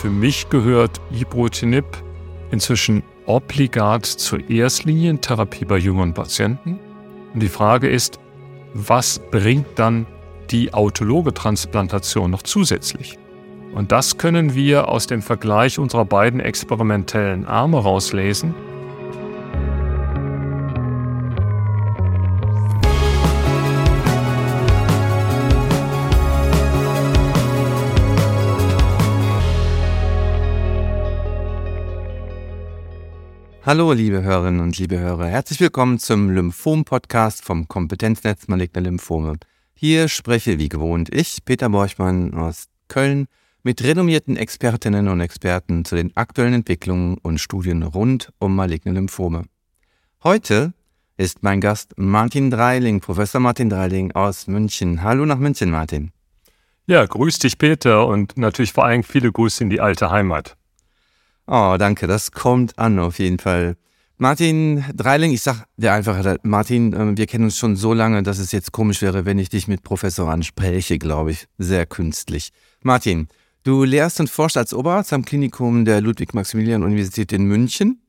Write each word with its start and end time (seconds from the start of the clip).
Für 0.00 0.08
mich 0.08 0.48
gehört 0.48 0.98
Ibrutinib 1.12 1.84
inzwischen 2.50 3.02
obligat 3.26 4.06
zur 4.06 4.48
Erstlinientherapie 4.48 5.66
bei 5.66 5.76
jüngeren 5.76 6.14
Patienten. 6.14 6.80
Und 7.34 7.42
die 7.42 7.50
Frage 7.50 7.86
ist, 7.86 8.18
was 8.72 9.18
bringt 9.18 9.66
dann 9.78 10.06
die 10.50 10.72
autologe 10.72 11.34
Transplantation 11.34 12.30
noch 12.30 12.40
zusätzlich? 12.40 13.18
Und 13.74 13.92
das 13.92 14.16
können 14.16 14.54
wir 14.54 14.88
aus 14.88 15.06
dem 15.06 15.20
Vergleich 15.20 15.78
unserer 15.78 16.06
beiden 16.06 16.40
experimentellen 16.40 17.44
Arme 17.44 17.76
rauslesen. 17.76 18.54
Hallo, 33.70 33.92
liebe 33.92 34.24
Hörerinnen 34.24 34.60
und 34.62 34.76
liebe 34.78 34.98
Hörer. 34.98 35.26
Herzlich 35.26 35.60
willkommen 35.60 36.00
zum 36.00 36.28
Lymphom-Podcast 36.28 37.44
vom 37.44 37.68
Kompetenznetz 37.68 38.48
Maligne 38.48 38.80
Lymphome. 38.80 39.36
Hier 39.74 40.08
spreche 40.08 40.58
wie 40.58 40.68
gewohnt 40.68 41.08
ich, 41.14 41.44
Peter 41.44 41.68
Borchmann 41.68 42.34
aus 42.34 42.64
Köln, 42.88 43.28
mit 43.62 43.84
renommierten 43.84 44.36
Expertinnen 44.36 45.06
und 45.06 45.20
Experten 45.20 45.84
zu 45.84 45.94
den 45.94 46.10
aktuellen 46.16 46.54
Entwicklungen 46.54 47.16
und 47.22 47.38
Studien 47.38 47.84
rund 47.84 48.32
um 48.40 48.56
maligne 48.56 48.90
Lymphome. 48.90 49.44
Heute 50.24 50.74
ist 51.16 51.44
mein 51.44 51.60
Gast 51.60 51.92
Martin 51.96 52.50
Dreiling, 52.50 52.98
Professor 52.98 53.40
Martin 53.40 53.70
Dreiling 53.70 54.10
aus 54.10 54.48
München. 54.48 55.04
Hallo 55.04 55.24
nach 55.26 55.38
München, 55.38 55.70
Martin. 55.70 56.10
Ja, 56.88 57.06
grüß 57.06 57.38
dich, 57.38 57.56
Peter, 57.56 58.08
und 58.08 58.36
natürlich 58.36 58.72
vor 58.72 58.86
allem 58.86 59.04
viele 59.04 59.30
Grüße 59.30 59.62
in 59.62 59.70
die 59.70 59.80
alte 59.80 60.10
Heimat. 60.10 60.56
Oh, 61.52 61.74
danke, 61.76 62.06
das 62.06 62.30
kommt 62.30 62.78
an 62.78 63.00
auf 63.00 63.18
jeden 63.18 63.40
Fall. 63.40 63.76
Martin 64.18 64.84
Dreiling, 64.94 65.32
ich 65.32 65.42
sag 65.42 65.64
dir 65.76 65.92
einfach, 65.92 66.36
Martin, 66.44 66.92
ähm, 66.92 67.16
wir 67.16 67.26
kennen 67.26 67.42
uns 67.42 67.58
schon 67.58 67.74
so 67.74 67.92
lange, 67.92 68.22
dass 68.22 68.38
es 68.38 68.52
jetzt 68.52 68.70
komisch 68.70 69.02
wäre, 69.02 69.24
wenn 69.24 69.36
ich 69.40 69.48
dich 69.48 69.66
mit 69.66 69.82
Professor 69.82 70.30
anspreche, 70.30 70.96
glaube 70.96 71.32
ich. 71.32 71.48
Sehr 71.58 71.86
künstlich. 71.86 72.50
Martin, 72.84 73.26
du 73.64 73.82
lehrst 73.82 74.20
und 74.20 74.30
forschst 74.30 74.58
als 74.58 74.72
Oberarzt 74.72 75.12
am 75.12 75.24
Klinikum 75.24 75.84
der 75.84 76.00
Ludwig-Maximilian-Universität 76.00 77.32
in 77.32 77.46
München. 77.46 78.00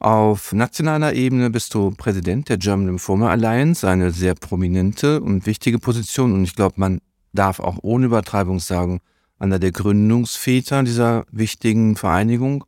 Auf 0.00 0.52
nationaler 0.52 1.12
Ebene 1.12 1.48
bist 1.48 1.72
du 1.74 1.92
Präsident 1.92 2.48
der 2.48 2.58
German 2.58 2.86
Lymphoma 2.86 3.30
Alliance, 3.30 3.88
eine 3.88 4.10
sehr 4.10 4.34
prominente 4.34 5.20
und 5.20 5.46
wichtige 5.46 5.78
Position. 5.78 6.32
Und 6.32 6.42
ich 6.42 6.56
glaube, 6.56 6.74
man 6.78 7.00
darf 7.32 7.60
auch 7.60 7.78
ohne 7.82 8.06
Übertreibung 8.06 8.58
sagen, 8.58 8.98
einer 9.38 9.60
der 9.60 9.70
Gründungsväter 9.70 10.82
dieser 10.82 11.24
wichtigen 11.30 11.94
Vereinigung 11.94 12.64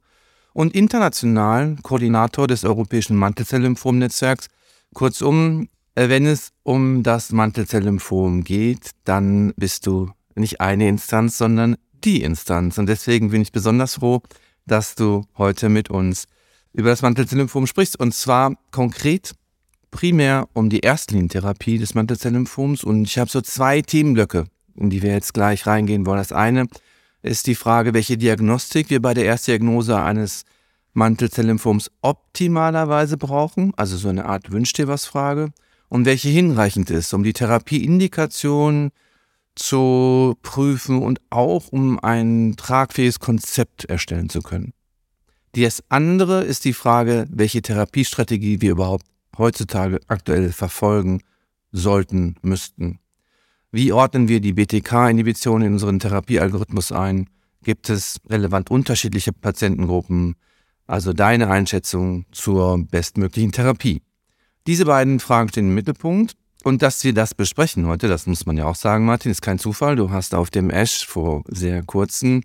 und 0.52 0.74
international 0.74 1.76
Koordinator 1.82 2.46
des 2.46 2.64
Europäischen 2.64 3.16
Mantelzell-Lymphom-Netzwerks. 3.16 4.48
Kurzum, 4.94 5.68
äh, 5.94 6.08
wenn 6.08 6.26
es 6.26 6.52
um 6.62 7.02
das 7.02 7.32
Mantelzell-Lymphom 7.32 8.44
geht, 8.44 8.90
dann 9.04 9.52
bist 9.56 9.86
du 9.86 10.10
nicht 10.34 10.60
eine 10.60 10.88
Instanz, 10.88 11.38
sondern 11.38 11.76
die 12.04 12.22
Instanz. 12.22 12.78
Und 12.78 12.86
deswegen 12.86 13.30
bin 13.30 13.42
ich 13.42 13.52
besonders 13.52 13.94
froh, 13.94 14.22
dass 14.66 14.94
du 14.94 15.24
heute 15.38 15.68
mit 15.68 15.90
uns 15.90 16.24
über 16.72 16.90
das 16.90 17.02
Mantelzell-Lymphom 17.02 17.66
sprichst. 17.66 17.98
Und 17.98 18.14
zwar 18.14 18.54
konkret 18.70 19.34
primär 19.90 20.48
um 20.54 20.70
die 20.70 20.80
Erstlinientherapie 20.80 21.78
des 21.78 21.94
Mantelzell-Lymphoms. 21.94 22.84
Und 22.84 23.04
ich 23.04 23.18
habe 23.18 23.30
so 23.30 23.40
zwei 23.40 23.82
Themenblöcke, 23.82 24.46
in 24.76 24.90
die 24.90 25.02
wir 25.02 25.12
jetzt 25.12 25.34
gleich 25.34 25.66
reingehen 25.66 26.06
wollen. 26.06 26.18
Das 26.18 26.32
eine 26.32 26.66
ist 27.22 27.46
die 27.46 27.54
Frage, 27.54 27.94
welche 27.94 28.18
Diagnostik 28.18 28.90
wir 28.90 29.00
bei 29.00 29.14
der 29.14 29.24
Erstdiagnose 29.24 30.00
eines 30.00 30.44
Mantelzelllymphoms 30.92 31.90
optimalerweise 32.02 33.16
brauchen, 33.16 33.72
also 33.76 33.96
so 33.96 34.08
eine 34.08 34.26
Art 34.26 34.50
Wünsch 34.50 34.72
dir 34.72 34.88
was 34.88 35.04
Frage, 35.04 35.52
und 35.88 36.04
welche 36.04 36.28
hinreichend 36.28 36.90
ist, 36.90 37.12
um 37.14 37.22
die 37.22 37.32
Therapieindikation 37.32 38.90
zu 39.54 40.36
prüfen 40.42 41.02
und 41.02 41.20
auch 41.30 41.68
um 41.68 41.98
ein 42.00 42.54
tragfähiges 42.56 43.20
Konzept 43.20 43.84
erstellen 43.84 44.28
zu 44.28 44.40
können. 44.40 44.72
Das 45.54 45.82
andere 45.90 46.44
ist 46.44 46.64
die 46.64 46.72
Frage, 46.72 47.26
welche 47.30 47.60
Therapiestrategie 47.60 48.62
wir 48.62 48.70
überhaupt 48.72 49.04
heutzutage 49.36 50.00
aktuell 50.08 50.50
verfolgen 50.50 51.22
sollten, 51.72 52.36
müssten. 52.42 52.98
Wie 53.74 53.90
ordnen 53.90 54.28
wir 54.28 54.40
die 54.40 54.52
BTK-Inhibition 54.52 55.62
in 55.62 55.72
unseren 55.72 55.98
Therapiealgorithmus 55.98 56.92
ein? 56.92 57.30
Gibt 57.64 57.88
es 57.88 58.20
relevant 58.28 58.70
unterschiedliche 58.70 59.32
Patientengruppen? 59.32 60.34
Also 60.86 61.14
deine 61.14 61.48
Einschätzung 61.48 62.26
zur 62.32 62.84
bestmöglichen 62.84 63.50
Therapie. 63.50 64.02
Diese 64.66 64.84
beiden 64.84 65.20
Fragen 65.20 65.48
stehen 65.48 65.68
im 65.68 65.74
Mittelpunkt. 65.74 66.34
Und 66.64 66.82
dass 66.82 67.02
wir 67.02 67.14
das 67.14 67.34
besprechen 67.34 67.86
heute, 67.86 68.08
das 68.08 68.26
muss 68.26 68.44
man 68.44 68.58
ja 68.58 68.66
auch 68.66 68.76
sagen, 68.76 69.06
Martin, 69.06 69.32
ist 69.32 69.40
kein 69.40 69.58
Zufall. 69.58 69.96
Du 69.96 70.10
hast 70.10 70.34
auf 70.34 70.50
dem 70.50 70.68
Ash 70.68 71.06
vor 71.06 71.42
sehr 71.48 71.82
kurzem 71.82 72.42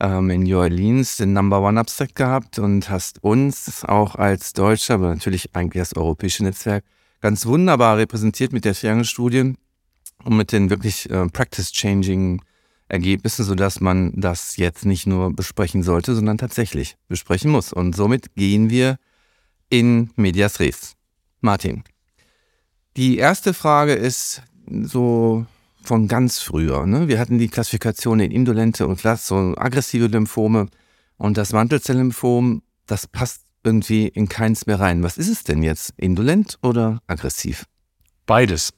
ähm, 0.00 0.30
in 0.30 0.44
New 0.44 0.58
Orleans 0.58 1.18
den 1.18 1.34
Number 1.34 1.60
One 1.60 1.78
Abstract 1.78 2.16
gehabt 2.16 2.58
und 2.58 2.88
hast 2.88 3.22
uns 3.22 3.84
auch 3.84 4.14
als 4.16 4.54
Deutscher, 4.54 4.94
aber 4.94 5.10
natürlich 5.10 5.54
eigentlich 5.54 5.82
das 5.82 5.94
europäische 5.94 6.42
Netzwerk, 6.42 6.84
ganz 7.20 7.44
wunderbar 7.44 7.98
repräsentiert 7.98 8.54
mit 8.54 8.64
der 8.64 8.74
Triangle-Studie 8.74 9.54
und 10.24 10.36
mit 10.36 10.52
den 10.52 10.70
wirklich 10.70 11.10
äh, 11.10 11.26
practice-changing 11.26 12.42
Ergebnissen, 12.88 13.44
sodass 13.44 13.80
man 13.80 14.12
das 14.14 14.56
jetzt 14.56 14.84
nicht 14.84 15.06
nur 15.06 15.34
besprechen 15.34 15.82
sollte, 15.82 16.14
sondern 16.14 16.38
tatsächlich 16.38 16.96
besprechen 17.08 17.50
muss. 17.50 17.72
Und 17.72 17.96
somit 17.96 18.34
gehen 18.34 18.68
wir 18.70 18.98
in 19.70 20.10
Medias 20.16 20.60
Res. 20.60 20.94
Martin, 21.40 21.82
die 22.96 23.18
erste 23.18 23.54
Frage 23.54 23.94
ist 23.94 24.42
so 24.66 25.46
von 25.82 26.08
ganz 26.08 26.38
früher. 26.38 26.86
Ne? 26.86 27.08
Wir 27.08 27.18
hatten 27.18 27.38
die 27.38 27.48
Klassifikation 27.48 28.20
in 28.20 28.30
indolente 28.30 28.86
und 28.86 28.98
klass, 28.98 29.26
so 29.26 29.54
aggressive 29.56 30.06
Lymphome 30.06 30.68
und 31.16 31.36
das 31.36 31.52
Mantelzelllymphom, 31.52 32.62
das 32.86 33.06
passt 33.06 33.42
irgendwie 33.62 34.08
in 34.08 34.28
keins 34.28 34.66
mehr 34.66 34.80
rein. 34.80 35.02
Was 35.02 35.18
ist 35.18 35.28
es 35.28 35.42
denn 35.42 35.62
jetzt? 35.62 35.92
Indolent 35.96 36.58
oder 36.62 37.00
aggressiv? 37.06 37.64
Beides. 38.26 38.72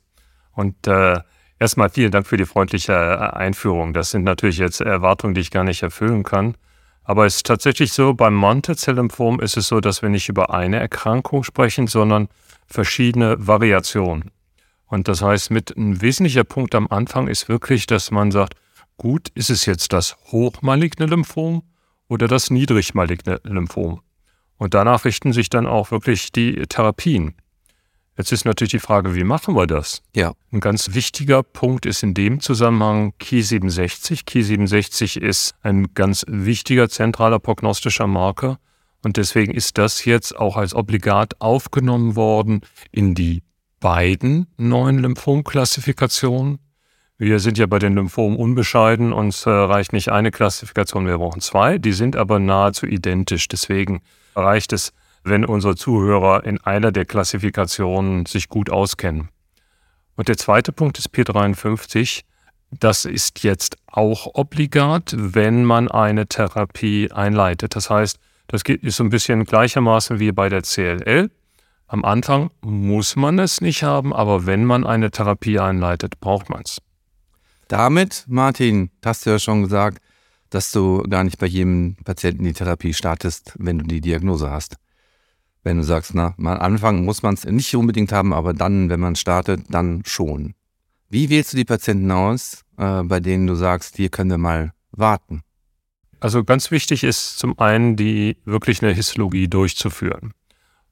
Und 0.53 0.87
äh, 0.87 1.21
erstmal 1.59 1.91
vielen 1.91 2.11
Dank 2.11 2.27
für 2.27 2.37
die 2.37 2.47
freundliche 2.47 2.93
äh, 2.93 3.37
Einführung. 3.37 3.93
Das 3.93 4.11
sind 4.11 4.25
natürlich 4.25 4.59
jetzt 4.59 4.81
Erwartungen, 4.81 5.35
die 5.35 5.41
ich 5.41 5.51
gar 5.51 5.65
nicht 5.65 5.83
erfüllen 5.83 6.23
kann. 6.23 6.57
Aber 7.05 7.25
es 7.25 7.37
ist 7.37 7.47
tatsächlich 7.47 7.93
so, 7.93 8.15
beim 8.15 8.35
Mantelzell-Lymphom 8.35 9.41
ist 9.41 9.57
es 9.57 9.69
so, 9.69 9.81
dass 9.81 10.03
wir 10.03 10.09
nicht 10.09 10.29
über 10.29 10.53
eine 10.53 10.81
Erkrankung 10.81 11.45
sprechen, 11.45 11.87
sondern 11.87 12.29
verschiedene 12.67 13.37
Variationen. 13.39 14.33
Und 14.87 15.09
das 15.09 15.23
heißt, 15.23 15.51
mit 15.51 15.77
ein 15.77 16.01
wesentlicher 16.01 16.45
Punkt 16.45 16.75
am 16.75 16.89
Anfang 16.89 17.29
ist 17.29 17.49
wirklich, 17.49 17.87
dass 17.87 18.11
man 18.11 18.33
sagt, 18.33 18.55
gut, 18.97 19.29
ist 19.35 19.51
es 19.51 19.67
jetzt 19.67 19.93
das 19.93 20.17
hochmaligne 20.33 21.07
Lymphom 21.07 21.63
oder 22.09 22.27
das 22.29 22.51
niedrigmaligne 22.51 23.41
Lymphom? 23.45 24.01
Und 24.59 24.75
danach 24.75 25.05
richten 25.05 25.33
sich 25.33 25.49
dann 25.49 25.67
auch 25.67 25.91
wirklich 25.91 26.33
die 26.33 26.55
Therapien. 26.67 27.35
Jetzt 28.19 28.33
ist 28.33 28.47
natürlich 28.47 28.71
die 28.71 28.79
Frage, 28.79 29.15
wie 29.15 29.25
machen 29.25 29.55
wir 29.55 29.67
das? 29.67 30.03
Ja. 30.15 30.33
Ein 30.51 30.61
ganz 30.61 30.95
wichtiger 30.95 31.43
Punkt 31.43 31.85
ist 31.85 32.03
in 32.03 32.15
dem 32.15 32.41
Zusammenhang 32.41 33.13
Ki67. 33.21 34.25
Ki67 34.25 35.21
ist 35.21 35.55
ein 35.63 35.93
ganz 35.93 36.25
wichtiger 36.27 36.89
zentraler 36.89 37.39
prognostischer 37.39 38.07
Marker 38.07 38.59
und 39.05 39.19
deswegen 39.19 39.53
ist 39.53 39.77
das 39.77 40.05
jetzt 40.07 40.37
auch 40.37 40.57
als 40.57 40.75
obligat 40.75 41.41
aufgenommen 41.41 42.17
worden 42.17 42.63
in 42.91 43.15
die 43.15 43.43
beiden 43.81 44.47
neuen 44.57 44.99
Lymphomklassifikationen. 44.99 46.59
Wir 47.19 47.39
sind 47.39 47.59
ja 47.59 47.67
bei 47.67 47.79
den 47.79 47.95
Lymphomen 47.95 48.39
unbescheiden, 48.39 49.13
uns 49.13 49.47
äh, 49.47 49.51
reicht 49.51 49.93
nicht 49.93 50.11
eine 50.11 50.31
Klassifikation, 50.31 51.07
wir 51.07 51.19
brauchen 51.19 51.41
zwei, 51.41 51.79
die 51.79 51.93
sind 51.93 52.17
aber 52.17 52.39
nahezu 52.39 52.87
identisch. 52.87 53.49
Deswegen 53.49 54.03
reicht 54.35 54.73
es 54.73 54.93
wenn 55.27 55.45
unsere 55.45 55.75
Zuhörer 55.75 56.45
in 56.45 56.61
einer 56.61 56.93
der 56.93 57.05
Klassifikationen 57.05 58.27
sich 58.27 58.49
gut 58.49 58.71
auskennen. 58.71 59.29
Und 60.15 60.29
der 60.29 60.37
zweite 60.37 60.73
Punkt 60.73 60.99
ist 60.99 61.11
P53. 61.11 62.23
Das 62.71 63.05
ist 63.05 63.43
jetzt 63.43 63.77
auch 63.87 64.35
obligat, 64.35 65.15
wenn 65.17 65.65
man 65.65 65.89
eine 65.89 66.27
Therapie 66.27 67.11
einleitet. 67.11 67.77
Das 67.77 67.91
heißt, 67.91 68.19
das 68.47 68.63
ist 68.63 68.97
so 68.97 69.05
ein 69.05 69.11
bisschen 69.11 69.45
gleichermaßen 69.45 70.21
wie 70.21 70.33
bei 70.33 70.49
der 70.49 70.63
CLL. 70.63 71.31
Am 71.89 72.05
Anfang 72.05 72.51
muss 72.63 73.17
man 73.17 73.39
es 73.39 73.61
nicht 73.61 73.83
haben, 73.83 74.13
aber 74.13 74.47
wenn 74.47 74.65
man 74.65 74.87
eine 74.87 75.11
Therapie 75.11 75.59
einleitet, 75.59 76.21
braucht 76.21 76.51
man 76.51 76.63
es. 76.65 76.79
Damit, 77.69 78.25
Martin, 78.29 78.91
hast 79.05 79.27
du 79.27 79.31
ja 79.31 79.39
schon 79.39 79.63
gesagt, 79.63 79.99
dass 80.51 80.71
du 80.71 81.03
gar 81.03 81.25
nicht 81.25 81.39
bei 81.39 81.47
jedem 81.47 81.97
Patienten 82.05 82.45
die 82.45 82.53
Therapie 82.53 82.95
startest, 82.95 83.55
wenn 83.59 83.79
du 83.79 83.85
die 83.85 84.01
Diagnose 84.01 84.51
hast 84.51 84.77
wenn 85.67 85.79
du 85.79 85.83
sagst, 85.83 86.15
na, 86.15 86.33
mal 86.37 86.59
anfangen 86.59 87.05
muss 87.05 87.25
man 87.25 87.35
es 87.35 87.45
nicht 87.45 87.75
unbedingt 87.75 88.13
haben, 88.13 88.33
aber 88.33 88.55
dann, 88.55 88.89
wenn 88.89 89.01
man 89.01 89.17
startet, 89.17 89.65
dann 89.69 90.03
schon. 90.07 90.55
Wie 91.11 91.29
wählst 91.29 91.53
du 91.53 91.57
die 91.57 91.65
Patienten 91.65 92.09
aus, 92.13 92.65
äh, 92.79 93.03
bei 93.03 93.19
denen 93.19 93.49
du 93.49 93.57
sagst, 93.57 93.97
hier 93.97 94.09
können 94.09 94.31
wir 94.31 94.39
mal 94.39 94.73
warten? 94.93 95.43
Also 96.21 96.45
ganz 96.45 96.71
wichtig 96.71 97.03
ist 97.03 97.39
zum 97.41 97.59
einen, 97.59 97.97
die 97.97 98.37
wirklich 98.45 98.81
eine 98.81 98.93
Histologie 98.93 99.49
durchzuführen. 99.49 100.35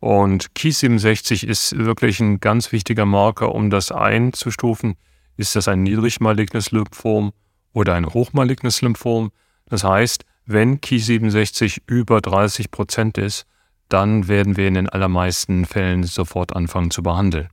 Und 0.00 0.50
Ki67 0.56 1.46
ist 1.46 1.78
wirklich 1.78 2.18
ein 2.18 2.40
ganz 2.40 2.72
wichtiger 2.72 3.06
Marker, 3.06 3.54
um 3.54 3.70
das 3.70 3.92
einzustufen. 3.92 4.96
Ist 5.36 5.54
das 5.54 5.68
ein 5.68 5.84
niedrig 5.84 6.18
malignes 6.18 6.72
Lymphom 6.72 7.32
oder 7.72 7.94
ein 7.94 8.06
hochmalignes 8.06 8.82
Lymphom? 8.82 9.30
Das 9.66 9.84
heißt, 9.84 10.24
wenn 10.46 10.80
Ki67 10.80 11.82
über 11.86 12.20
30 12.20 12.72
Prozent 12.72 13.18
ist, 13.18 13.46
dann 13.88 14.28
werden 14.28 14.56
wir 14.56 14.68
in 14.68 14.74
den 14.74 14.88
allermeisten 14.88 15.64
Fällen 15.64 16.02
sofort 16.04 16.54
anfangen 16.54 16.90
zu 16.90 17.02
behandeln. 17.02 17.48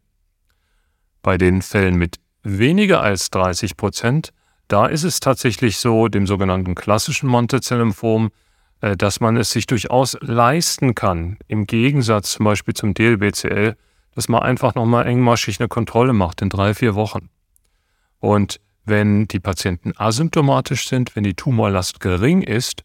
Bei 1.22 1.38
den 1.38 1.62
Fällen 1.62 1.96
mit 1.96 2.18
weniger 2.44 3.02
als 3.02 3.30
30 3.30 3.78
Prozent, 3.78 4.34
da 4.68 4.86
ist 4.88 5.04
es 5.04 5.20
tatsächlich 5.20 5.78
so, 5.78 6.08
dem 6.08 6.26
sogenannten 6.26 6.76
klassischen 6.76 7.30
Mantelzell-Lymphom, 7.30 8.32
äh, 8.82 8.98
dass 8.98 9.20
man 9.20 9.38
es 9.38 9.52
sich 9.52 9.68
durchaus 9.68 10.18
leisten 10.22 10.96
kann, 10.96 11.38
im 11.48 11.68
Gegensatz 11.68 12.32
zum 12.32 12.46
Beispiel 12.46 12.74
zum 12.74 12.94
DLBCL, 12.94 13.76
dass 14.16 14.28
man 14.28 14.42
einfach 14.42 14.76
nochmal 14.76 15.08
engmaschig 15.08 15.60
eine 15.60 15.70
Kontrolle 15.70 16.14
macht 16.14 16.42
in 16.42 16.50
drei, 16.50 16.74
vier 16.74 16.96
Wochen. 16.96 17.30
Und 18.20 18.60
wenn 18.86 19.28
die 19.28 19.40
Patienten 19.40 19.94
asymptomatisch 19.96 20.88
sind, 20.88 21.16
wenn 21.16 21.24
die 21.24 21.36
Tumorlast 21.36 22.00
gering 22.00 22.42
ist, 22.42 22.84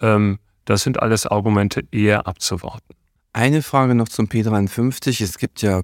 ähm, 0.00 0.38
das 0.64 0.82
sind 0.82 1.00
alles 1.00 1.26
Argumente 1.26 1.84
eher 1.90 2.26
abzuwarten. 2.26 2.94
Eine 3.32 3.62
Frage 3.62 3.94
noch 3.94 4.08
zum 4.08 4.26
P53. 4.26 5.22
Es 5.22 5.38
gibt 5.38 5.62
ja 5.62 5.82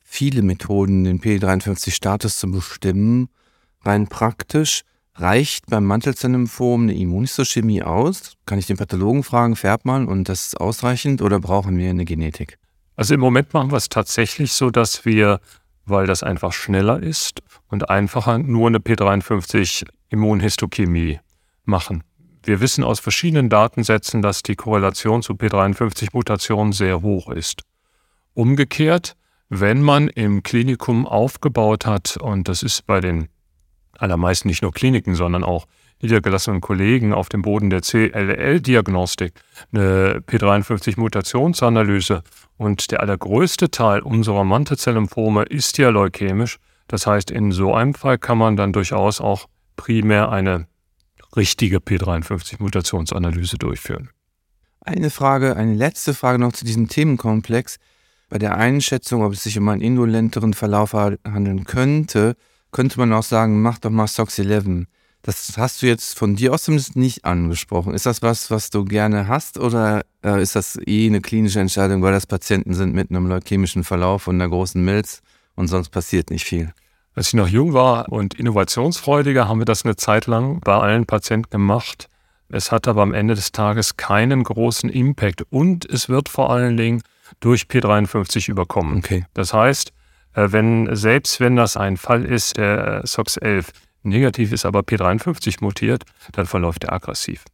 viele 0.00 0.42
Methoden, 0.42 1.04
den 1.04 1.20
P53-Status 1.20 2.38
zu 2.38 2.50
bestimmen. 2.50 3.28
Rein 3.82 4.08
praktisch 4.08 4.82
reicht 5.14 5.66
beim 5.66 5.84
Mantelzell-Lymphom 5.84 6.82
eine 6.82 6.94
Immunhistochemie 6.94 7.82
aus? 7.82 8.34
Kann 8.46 8.58
ich 8.58 8.66
den 8.66 8.76
Pathologen 8.76 9.22
fragen, 9.22 9.56
färbt 9.56 9.84
man 9.84 10.06
und 10.06 10.28
das 10.28 10.46
ist 10.46 10.60
ausreichend 10.60 11.22
oder 11.22 11.40
brauchen 11.40 11.78
wir 11.78 11.90
eine 11.90 12.04
Genetik? 12.04 12.58
Also 12.96 13.14
im 13.14 13.20
Moment 13.20 13.52
machen 13.54 13.70
wir 13.70 13.76
es 13.76 13.88
tatsächlich 13.88 14.52
so, 14.52 14.70
dass 14.70 15.04
wir, 15.04 15.40
weil 15.84 16.06
das 16.06 16.22
einfach 16.22 16.52
schneller 16.52 17.02
ist 17.02 17.42
und 17.68 17.90
einfacher, 17.90 18.38
nur 18.38 18.68
eine 18.68 18.78
P53 18.78 19.86
Immunhistochemie 20.10 21.20
machen. 21.64 22.04
Wir 22.44 22.60
wissen 22.60 22.82
aus 22.82 22.98
verschiedenen 22.98 23.48
Datensätzen, 23.48 24.20
dass 24.20 24.42
die 24.42 24.56
Korrelation 24.56 25.22
zu 25.22 25.34
P53-Mutationen 25.34 26.72
sehr 26.72 27.02
hoch 27.02 27.30
ist. 27.30 27.62
Umgekehrt, 28.34 29.16
wenn 29.48 29.82
man 29.82 30.08
im 30.08 30.42
Klinikum 30.42 31.06
aufgebaut 31.06 31.86
hat, 31.86 32.16
und 32.16 32.48
das 32.48 32.62
ist 32.62 32.86
bei 32.86 33.00
den 33.00 33.28
allermeisten 33.96 34.48
nicht 34.48 34.62
nur 34.62 34.72
Kliniken, 34.72 35.14
sondern 35.14 35.44
auch 35.44 35.66
niedergelassenen 36.00 36.60
Kollegen 36.60 37.12
auf 37.12 37.28
dem 37.28 37.42
Boden 37.42 37.70
der 37.70 37.82
CLL-Diagnostik, 37.82 39.34
eine 39.72 40.20
P53-Mutationsanalyse 40.26 42.22
und 42.56 42.90
der 42.90 43.00
allergrößte 43.00 43.70
Teil 43.70 44.00
unserer 44.00 44.42
Mantelzell-Lymphome 44.42 45.44
ist 45.44 45.78
ja 45.78 45.90
leukämisch. 45.90 46.58
Das 46.88 47.06
heißt, 47.06 47.30
in 47.30 47.52
so 47.52 47.72
einem 47.72 47.94
Fall 47.94 48.18
kann 48.18 48.38
man 48.38 48.56
dann 48.56 48.72
durchaus 48.72 49.20
auch 49.20 49.48
primär 49.76 50.32
eine 50.32 50.66
richtige 51.36 51.78
P53-Mutationsanalyse 51.78 53.58
durchführen. 53.58 54.10
Eine 54.80 55.10
Frage, 55.10 55.56
eine 55.56 55.74
letzte 55.74 56.12
Frage 56.14 56.38
noch 56.38 56.52
zu 56.52 56.64
diesem 56.64 56.88
Themenkomplex. 56.88 57.76
Bei 58.28 58.38
der 58.38 58.56
Einschätzung, 58.56 59.22
ob 59.22 59.32
es 59.32 59.44
sich 59.44 59.58
um 59.58 59.68
einen 59.68 59.82
indolenteren 59.82 60.54
Verlauf 60.54 60.94
handeln 60.94 61.64
könnte, 61.64 62.34
könnte 62.72 62.98
man 62.98 63.12
auch 63.12 63.22
sagen, 63.22 63.62
mach 63.62 63.78
doch 63.78 63.90
mal 63.90 64.06
SOX 64.06 64.38
11. 64.38 64.86
Das 65.22 65.52
hast 65.56 65.82
du 65.82 65.86
jetzt 65.86 66.18
von 66.18 66.34
dir 66.34 66.52
aus 66.52 66.64
zumindest 66.64 66.96
nicht 66.96 67.24
angesprochen. 67.24 67.94
Ist 67.94 68.06
das 68.06 68.22
was, 68.22 68.50
was 68.50 68.70
du 68.70 68.84
gerne 68.84 69.28
hast 69.28 69.56
oder 69.56 70.02
äh, 70.24 70.42
ist 70.42 70.56
das 70.56 70.76
eh 70.84 71.06
eine 71.06 71.20
klinische 71.20 71.60
Entscheidung, 71.60 72.02
weil 72.02 72.12
das 72.12 72.26
Patienten 72.26 72.74
sind 72.74 72.92
mit 72.92 73.10
einem 73.10 73.28
leukämischen 73.28 73.84
Verlauf 73.84 74.26
und 74.26 74.36
einer 74.36 74.48
großen 74.48 74.84
Milz 74.84 75.20
und 75.54 75.68
sonst 75.68 75.90
passiert 75.90 76.30
nicht 76.30 76.44
viel? 76.44 76.72
Als 77.14 77.28
ich 77.28 77.34
noch 77.34 77.48
jung 77.48 77.74
war 77.74 78.10
und 78.10 78.34
innovationsfreudiger, 78.34 79.48
haben 79.48 79.60
wir 79.60 79.66
das 79.66 79.84
eine 79.84 79.96
Zeit 79.96 80.26
lang 80.26 80.60
bei 80.60 80.74
allen 80.74 81.04
Patienten 81.04 81.50
gemacht. 81.50 82.08
Es 82.48 82.72
hat 82.72 82.88
aber 82.88 83.02
am 83.02 83.14
Ende 83.14 83.34
des 83.34 83.52
Tages 83.52 83.96
keinen 83.96 84.44
großen 84.44 84.88
Impact 84.88 85.42
und 85.50 85.84
es 85.84 86.08
wird 86.08 86.28
vor 86.28 86.50
allen 86.50 86.76
Dingen 86.76 87.02
durch 87.40 87.62
P53 87.62 88.50
überkommen. 88.50 88.98
Okay. 88.98 89.24
Das 89.34 89.52
heißt, 89.52 89.92
äh, 90.34 90.48
wenn, 90.50 90.94
selbst 90.94 91.40
wenn 91.40 91.56
das 91.56 91.76
ein 91.76 91.96
Fall 91.96 92.24
ist, 92.24 92.56
der 92.56 93.04
SOX11 93.04 93.66
negativ 94.02 94.52
ist, 94.52 94.64
aber 94.64 94.80
P53 94.80 95.58
mutiert, 95.60 96.04
dann 96.32 96.46
verläuft 96.46 96.84
er 96.84 96.92
aggressiv. 96.92 97.44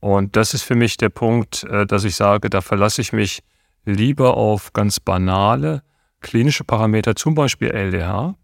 Und 0.00 0.36
das 0.36 0.54
ist 0.54 0.62
für 0.62 0.74
mich 0.74 0.96
der 0.96 1.10
Punkt, 1.10 1.64
äh, 1.64 1.86
dass 1.86 2.04
ich 2.04 2.16
sage, 2.16 2.50
da 2.50 2.60
verlasse 2.60 3.02
ich 3.02 3.12
mich 3.12 3.42
lieber 3.84 4.36
auf 4.36 4.72
ganz 4.72 5.00
banale 5.00 5.82
klinische 6.20 6.64
Parameter, 6.64 7.16
zum 7.16 7.34
Beispiel 7.34 7.70
LDH, 7.70 8.34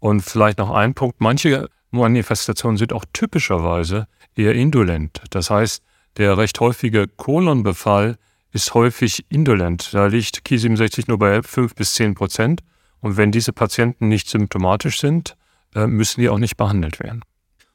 und 0.00 0.22
vielleicht 0.22 0.58
noch 0.58 0.70
ein 0.70 0.94
Punkt, 0.94 1.20
manche 1.20 1.68
Manifestationen 1.90 2.76
sind 2.76 2.92
auch 2.92 3.04
typischerweise 3.12 4.06
eher 4.34 4.54
indolent. 4.54 5.22
Das 5.30 5.50
heißt, 5.50 5.82
der 6.16 6.38
recht 6.38 6.58
häufige 6.60 7.06
Kolonbefall 7.06 8.16
ist 8.52 8.74
häufig 8.74 9.26
indolent. 9.28 9.94
Da 9.94 10.06
liegt 10.06 10.38
Ki67 10.46 11.04
nur 11.06 11.18
bei 11.18 11.42
5 11.42 11.74
bis 11.74 11.94
10 11.94 12.14
Prozent. 12.14 12.62
Und 13.00 13.16
wenn 13.16 13.32
diese 13.32 13.52
Patienten 13.52 14.08
nicht 14.08 14.28
symptomatisch 14.28 15.00
sind, 15.00 15.36
äh, 15.74 15.86
müssen 15.86 16.20
die 16.20 16.28
auch 16.28 16.38
nicht 16.38 16.56
behandelt 16.56 17.00
werden. 17.00 17.22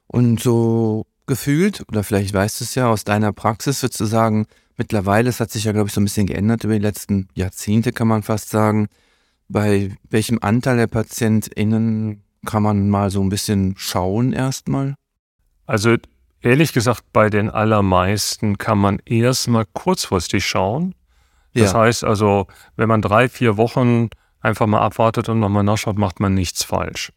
Und 0.07 0.41
so 0.41 1.05
gefühlt, 1.25 1.83
oder 1.87 2.03
vielleicht 2.03 2.33
weißt 2.33 2.59
du 2.59 2.63
es 2.65 2.75
ja 2.75 2.89
aus 2.89 3.03
deiner 3.03 3.33
Praxis, 3.33 3.81
würdest 3.81 3.99
du 3.99 4.05
sagen, 4.05 4.45
mittlerweile, 4.77 5.29
es 5.29 5.39
hat 5.39 5.49
sich 5.49 5.63
ja, 5.63 5.71
glaube 5.71 5.87
ich, 5.87 5.93
so 5.93 6.01
ein 6.01 6.03
bisschen 6.03 6.27
geändert 6.27 6.63
über 6.63 6.73
die 6.73 6.79
letzten 6.79 7.27
Jahrzehnte, 7.33 7.91
kann 7.91 8.07
man 8.07 8.21
fast 8.21 8.49
sagen, 8.49 8.87
bei 9.47 9.95
welchem 10.09 10.39
Anteil 10.41 10.77
der 10.77 10.87
PatientInnen 10.87 12.23
kann 12.45 12.63
man 12.63 12.89
mal 12.89 13.09
so 13.09 13.21
ein 13.21 13.29
bisschen 13.29 13.75
schauen 13.77 14.33
erstmal? 14.33 14.95
Also 15.65 15.95
ehrlich 16.41 16.73
gesagt, 16.73 17.03
bei 17.11 17.29
den 17.29 17.49
allermeisten 17.49 18.57
kann 18.57 18.77
man 18.77 18.99
erstmal 19.05 19.65
kurzfristig 19.73 20.45
schauen. 20.45 20.95
Das 21.53 21.73
ja. 21.73 21.79
heißt 21.79 22.03
also, 22.03 22.47
wenn 22.75 22.87
man 22.87 23.01
drei, 23.01 23.29
vier 23.29 23.57
Wochen 23.57 24.09
einfach 24.41 24.67
mal 24.67 24.81
abwartet 24.81 25.29
und 25.29 25.39
nochmal 25.39 25.63
nachschaut, 25.63 25.97
macht 25.97 26.19
man 26.19 26.33
nichts 26.33 26.63
falsch. 26.63 27.11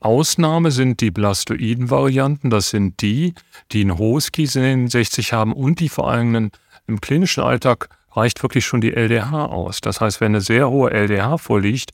Ausnahme 0.00 0.70
sind 0.70 1.00
die 1.00 1.10
Blastoiden-Varianten. 1.10 2.50
Das 2.50 2.70
sind 2.70 3.02
die, 3.02 3.34
die 3.70 3.84
ein 3.84 3.98
hohes 3.98 4.32
Kiselin 4.32 4.88
60 4.88 5.32
haben 5.32 5.52
und 5.52 5.80
die 5.80 5.88
vor 5.88 6.10
allem 6.10 6.50
im 6.86 7.00
klinischen 7.00 7.42
Alltag 7.42 7.88
reicht 8.14 8.42
wirklich 8.42 8.64
schon 8.64 8.80
die 8.80 8.92
LDH 8.92 9.46
aus. 9.46 9.80
Das 9.80 10.00
heißt, 10.00 10.20
wenn 10.20 10.32
eine 10.32 10.40
sehr 10.40 10.70
hohe 10.70 10.90
LDH 10.90 11.38
vorliegt, 11.38 11.90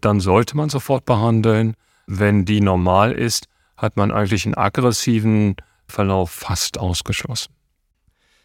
dann 0.00 0.20
sollte 0.20 0.56
man 0.56 0.68
sofort 0.68 1.04
behandeln. 1.04 1.74
Wenn 2.06 2.44
die 2.44 2.60
normal 2.60 3.12
ist, 3.12 3.46
hat 3.76 3.96
man 3.96 4.10
eigentlich 4.10 4.44
einen 4.44 4.54
aggressiven 4.54 5.56
Verlauf 5.86 6.30
fast 6.30 6.78
ausgeschlossen. 6.78 7.52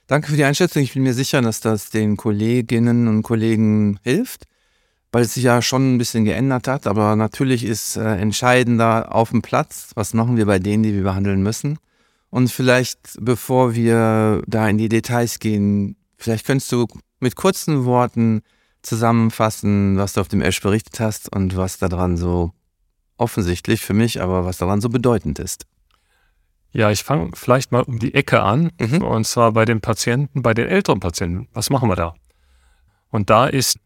Danke 0.07 0.29
für 0.29 0.37
die 0.37 0.45
Einschätzung. 0.45 0.83
Ich 0.83 0.93
bin 0.93 1.03
mir 1.03 1.13
sicher, 1.13 1.41
dass 1.41 1.59
das 1.59 1.89
den 1.89 2.15
Kolleginnen 2.15 3.07
und 3.07 3.23
Kollegen 3.23 3.99
hilft, 4.03 4.45
weil 5.11 5.23
es 5.23 5.33
sich 5.33 5.43
ja 5.43 5.61
schon 5.61 5.95
ein 5.95 5.97
bisschen 5.97 6.23
geändert 6.23 6.67
hat. 6.67 6.87
Aber 6.87 7.15
natürlich 7.15 7.65
ist 7.65 7.97
äh, 7.97 8.15
entscheidender 8.15 9.13
auf 9.13 9.31
dem 9.31 9.41
Platz, 9.41 9.91
was 9.95 10.13
machen 10.13 10.37
wir 10.37 10.45
bei 10.45 10.59
denen, 10.59 10.83
die 10.83 10.93
wir 10.93 11.03
behandeln 11.03 11.43
müssen. 11.43 11.77
Und 12.29 12.51
vielleicht, 12.51 12.99
bevor 13.19 13.75
wir 13.75 14.41
da 14.47 14.69
in 14.69 14.77
die 14.77 14.89
Details 14.89 15.39
gehen, 15.39 15.97
vielleicht 16.17 16.45
könntest 16.45 16.71
du 16.71 16.87
mit 17.19 17.35
kurzen 17.35 17.85
Worten 17.85 18.41
zusammenfassen, 18.81 19.97
was 19.97 20.13
du 20.13 20.21
auf 20.21 20.27
dem 20.27 20.41
Esch 20.41 20.61
berichtet 20.61 20.99
hast 20.99 21.33
und 21.33 21.57
was 21.57 21.77
daran 21.77 22.17
so 22.17 22.51
offensichtlich 23.17 23.81
für 23.81 23.93
mich, 23.93 24.21
aber 24.21 24.45
was 24.45 24.57
daran 24.57 24.81
so 24.81 24.89
bedeutend 24.89 25.39
ist. 25.39 25.65
Ja, 26.71 26.91
ich 26.91 27.03
fange 27.03 27.31
vielleicht 27.33 27.71
mal 27.71 27.83
um 27.83 27.99
die 27.99 28.13
Ecke 28.13 28.41
an, 28.43 28.71
mhm. 28.79 29.01
und 29.01 29.25
zwar 29.25 29.53
bei 29.53 29.65
den 29.65 29.81
Patienten, 29.81 30.41
bei 30.43 30.53
den 30.53 30.67
älteren 30.67 30.99
Patienten. 30.99 31.47
Was 31.53 31.69
machen 31.69 31.89
wir 31.89 31.95
da? 31.95 32.13
Und 33.09 33.29
da 33.29 33.47
ist 33.47 33.79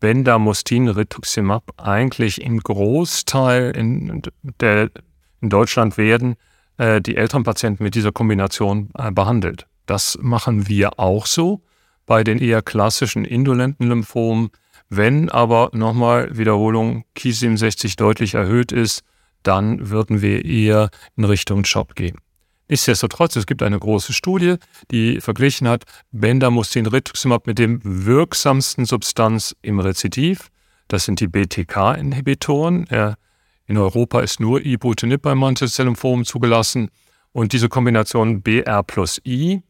Bendamustin 0.00 0.88
Rituximab 0.88 1.72
eigentlich 1.76 2.40
im 2.40 2.60
Großteil 2.60 3.72
in, 3.76 4.22
der, 4.60 4.90
in 5.40 5.50
Deutschland 5.50 5.98
werden 5.98 6.36
äh, 6.78 7.00
die 7.00 7.16
älteren 7.16 7.42
Patienten 7.42 7.82
mit 7.82 7.94
dieser 7.94 8.12
Kombination 8.12 8.90
äh, 8.96 9.10
behandelt. 9.10 9.66
Das 9.86 10.18
machen 10.20 10.68
wir 10.68 10.98
auch 10.98 11.26
so 11.26 11.62
bei 12.08 12.24
den 12.24 12.38
eher 12.38 12.62
klassischen 12.62 13.24
indolenten 13.24 13.86
Lymphomen. 13.86 14.48
Wenn 14.88 15.28
aber 15.28 15.70
nochmal 15.74 16.36
Wiederholung 16.36 17.04
Ki67 17.16 17.96
deutlich 17.96 18.34
erhöht 18.34 18.72
ist, 18.72 19.02
dann 19.42 19.90
würden 19.90 20.22
wir 20.22 20.44
eher 20.44 20.88
in 21.16 21.24
Richtung 21.24 21.64
Shop 21.64 21.94
gehen. 21.94 22.16
Nichtsdestotrotz, 22.70 23.36
es 23.36 23.46
gibt 23.46 23.62
eine 23.62 23.78
große 23.78 24.12
Studie, 24.14 24.56
die 24.90 25.20
verglichen 25.20 25.68
hat 25.68 25.84
Bendamustine 26.10 26.90
Rituximab 26.90 27.46
mit 27.46 27.58
dem 27.58 27.80
wirksamsten 27.84 28.86
Substanz 28.86 29.54
im 29.60 29.78
Rezidiv. 29.78 30.48
Das 30.88 31.04
sind 31.04 31.20
die 31.20 31.28
BTK-Inhibitoren. 31.28 32.86
In 33.66 33.76
Europa 33.76 34.20
ist 34.20 34.40
nur 34.40 34.64
Ibrutinib 34.64 35.22
beim 35.22 35.38
Mantelzell-Lymphom 35.38 36.24
zugelassen. 36.24 36.90
Und 37.32 37.52
diese 37.52 37.68
Kombination 37.68 38.40
BR 38.40 38.82
plus 38.82 39.20
I 39.26 39.62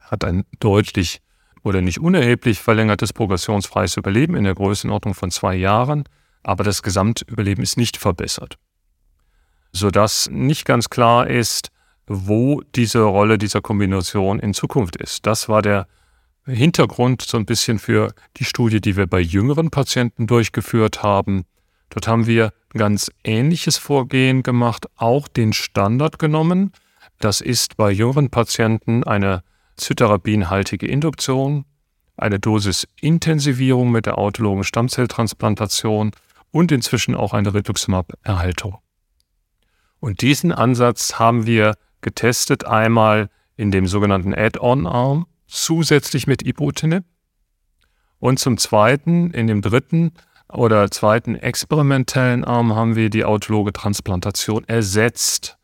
hat 0.00 0.24
ein 0.24 0.44
deutlich 0.60 1.22
oder 1.64 1.80
nicht 1.80 1.98
unerheblich 1.98 2.60
verlängertes 2.60 3.12
progressionsfreies 3.12 3.96
Überleben 3.96 4.36
in 4.36 4.44
der 4.44 4.54
Größenordnung 4.54 5.14
von 5.14 5.30
zwei 5.30 5.56
Jahren, 5.56 6.04
aber 6.42 6.62
das 6.62 6.82
Gesamtüberleben 6.82 7.64
ist 7.64 7.76
nicht 7.76 7.96
verbessert. 7.96 8.58
Sodass 9.72 10.28
nicht 10.30 10.66
ganz 10.66 10.90
klar 10.90 11.26
ist, 11.26 11.70
wo 12.06 12.60
diese 12.74 13.00
Rolle 13.00 13.38
dieser 13.38 13.62
Kombination 13.62 14.38
in 14.38 14.52
Zukunft 14.52 14.96
ist. 14.96 15.26
Das 15.26 15.48
war 15.48 15.62
der 15.62 15.88
Hintergrund 16.46 17.22
so 17.22 17.38
ein 17.38 17.46
bisschen 17.46 17.78
für 17.78 18.12
die 18.36 18.44
Studie, 18.44 18.82
die 18.82 18.96
wir 18.96 19.06
bei 19.06 19.20
jüngeren 19.20 19.70
Patienten 19.70 20.26
durchgeführt 20.26 21.02
haben. 21.02 21.46
Dort 21.88 22.06
haben 22.06 22.26
wir 22.26 22.52
ein 22.74 22.78
ganz 22.78 23.10
ähnliches 23.24 23.78
Vorgehen 23.78 24.42
gemacht, 24.42 24.86
auch 24.96 25.28
den 25.28 25.54
Standard 25.54 26.18
genommen. 26.18 26.72
Das 27.20 27.40
ist 27.40 27.78
bei 27.78 27.90
jüngeren 27.90 28.28
Patienten 28.28 29.02
eine 29.02 29.42
zyterapienhaltige 29.76 30.86
Induktion, 30.86 31.64
eine 32.16 32.38
Dosisintensivierung 32.38 33.90
mit 33.90 34.06
der 34.06 34.18
autologen 34.18 34.64
Stammzelltransplantation 34.64 36.12
und 36.50 36.70
inzwischen 36.70 37.14
auch 37.14 37.34
eine 37.34 37.52
Rituximab-Erhaltung. 37.52 38.78
Und 40.00 40.20
diesen 40.20 40.52
Ansatz 40.52 41.18
haben 41.18 41.46
wir 41.46 41.74
getestet 42.00 42.66
einmal 42.66 43.30
in 43.56 43.70
dem 43.70 43.86
sogenannten 43.86 44.34
Add-on-Arm 44.34 45.26
zusätzlich 45.46 46.26
mit 46.26 46.46
Ibrutinib 46.46 47.04
und 48.18 48.38
zum 48.38 48.56
zweiten, 48.56 49.32
in 49.32 49.46
dem 49.46 49.60
dritten 49.60 50.12
oder 50.50 50.90
zweiten 50.90 51.34
experimentellen 51.34 52.44
Arm 52.44 52.74
haben 52.74 52.96
wir 52.96 53.10
die 53.10 53.24
autologe 53.24 53.72
Transplantation 53.72 54.64
ersetzt 54.64 55.58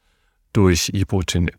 durch 0.53 0.91
Ibrutinib. 0.93 1.57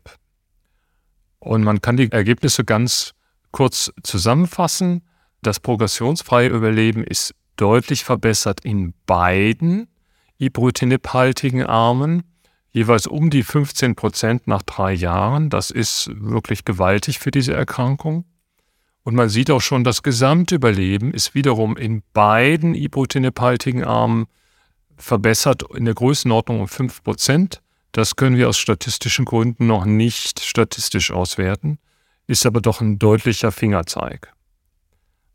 Und 1.42 1.64
man 1.64 1.80
kann 1.80 1.96
die 1.96 2.12
Ergebnisse 2.12 2.64
ganz 2.64 3.14
kurz 3.50 3.90
zusammenfassen. 4.04 5.02
Das 5.42 5.58
progressionsfreie 5.58 6.48
Überleben 6.48 7.02
ist 7.02 7.34
deutlich 7.56 8.04
verbessert 8.04 8.60
in 8.62 8.94
beiden 9.06 9.88
Ibrutinib-haltigen 10.38 11.66
Armen, 11.66 12.22
jeweils 12.70 13.08
um 13.08 13.28
die 13.28 13.42
15 13.42 13.96
Prozent 13.96 14.46
nach 14.46 14.62
drei 14.62 14.92
Jahren. 14.92 15.50
Das 15.50 15.72
ist 15.72 16.12
wirklich 16.14 16.64
gewaltig 16.64 17.18
für 17.18 17.32
diese 17.32 17.54
Erkrankung. 17.54 18.24
Und 19.02 19.16
man 19.16 19.28
sieht 19.28 19.50
auch 19.50 19.60
schon, 19.60 19.82
das 19.82 20.04
Gesamtüberleben 20.04 21.12
ist 21.12 21.34
wiederum 21.34 21.76
in 21.76 22.04
beiden 22.12 22.76
Ibrutinib-haltigen 22.76 23.82
Armen 23.82 24.26
verbessert 24.96 25.64
in 25.74 25.86
der 25.86 25.94
Größenordnung 25.94 26.60
um 26.60 26.68
5 26.68 27.02
Prozent. 27.02 27.61
Das 27.92 28.16
können 28.16 28.36
wir 28.36 28.48
aus 28.48 28.58
statistischen 28.58 29.26
Gründen 29.26 29.66
noch 29.66 29.84
nicht 29.84 30.40
statistisch 30.40 31.10
auswerten, 31.10 31.78
ist 32.26 32.46
aber 32.46 32.62
doch 32.62 32.80
ein 32.80 32.98
deutlicher 32.98 33.52
Fingerzeig. 33.52 34.32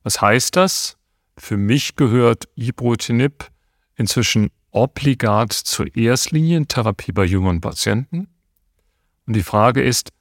Was 0.02 0.22
heißt 0.22 0.56
das? 0.56 0.98
Für 1.38 1.58
mich 1.58 1.96
gehört 1.96 2.48
Ibrutinib 2.56 3.52
inzwischen 3.96 4.50
obligat 4.72 5.54
zur 5.54 5.96
Erstlinientherapie 5.96 7.12
bei 7.12 7.26
jüngeren 7.26 7.62
Patienten. 7.62 8.28
Und 9.28 9.36
die 9.36 9.44
Frage 9.44 9.84
ist, 9.84 10.12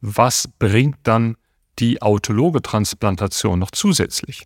was 0.00 0.48
bringt 0.58 0.96
dann 1.02 1.36
die 1.78 2.00
autologe 2.00 2.62
Transplantation 2.62 3.58
noch 3.58 3.70
zusätzlich? 3.70 4.44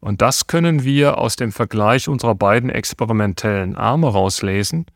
Und 0.00 0.22
das 0.22 0.46
können 0.46 0.84
wir 0.84 1.18
aus 1.18 1.36
dem 1.36 1.52
Vergleich 1.52 2.08
unserer 2.08 2.34
beiden 2.34 2.70
experimentellen 2.70 3.76
Arme 3.76 4.08
rauslesen 4.08 4.86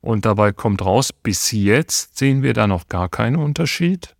und 0.00 0.24
dabei 0.24 0.52
kommt 0.52 0.84
raus, 0.84 1.12
bis 1.12 1.52
jetzt 1.52 2.18
sehen 2.18 2.42
wir 2.42 2.54
da 2.54 2.66
noch 2.66 2.88
gar 2.88 3.08
keinen 3.08 3.36
Unterschied. 3.36 4.14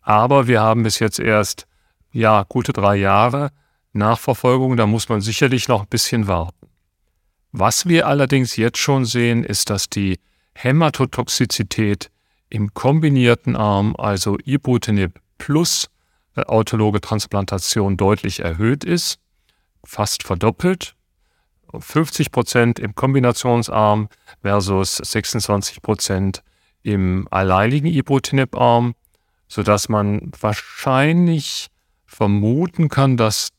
Aber 0.00 0.46
wir 0.46 0.60
haben 0.60 0.84
bis 0.84 0.98
jetzt 0.98 1.18
erst, 1.18 1.66
ja, 2.12 2.44
gute 2.48 2.72
drei 2.72 2.96
Jahre 2.96 3.50
Nachverfolgung. 3.92 4.76
Da 4.76 4.86
muss 4.86 5.08
man 5.08 5.20
sicherlich 5.20 5.68
noch 5.68 5.82
ein 5.82 5.88
bisschen 5.88 6.28
warten. 6.28 6.68
Was 7.52 7.86
wir 7.86 8.06
allerdings 8.06 8.56
jetzt 8.56 8.78
schon 8.78 9.04
sehen, 9.04 9.42
ist, 9.42 9.70
dass 9.70 9.88
die 9.88 10.18
Hämatotoxizität 10.54 12.10
im 12.48 12.72
kombinierten 12.74 13.56
Arm, 13.56 13.94
also 13.96 14.38
Ibrutinib 14.44 15.20
plus 15.38 15.88
autologe 16.36 17.00
Transplantation 17.00 17.96
deutlich 17.96 18.40
erhöht 18.40 18.84
ist, 18.84 19.18
fast 19.84 20.22
verdoppelt. 20.22 20.95
50 21.78 22.32
Prozent 22.32 22.78
im 22.78 22.94
Kombinationsarm 22.94 24.08
versus 24.42 24.96
26 24.96 25.82
Prozent 25.82 26.42
im 26.82 27.26
alleinigen 27.30 27.88
Ibrutinib-Arm, 27.88 28.94
sodass 29.48 29.88
man 29.88 30.30
wahrscheinlich 30.40 31.68
vermuten 32.04 32.88
kann, 32.88 33.16
dass 33.16 33.50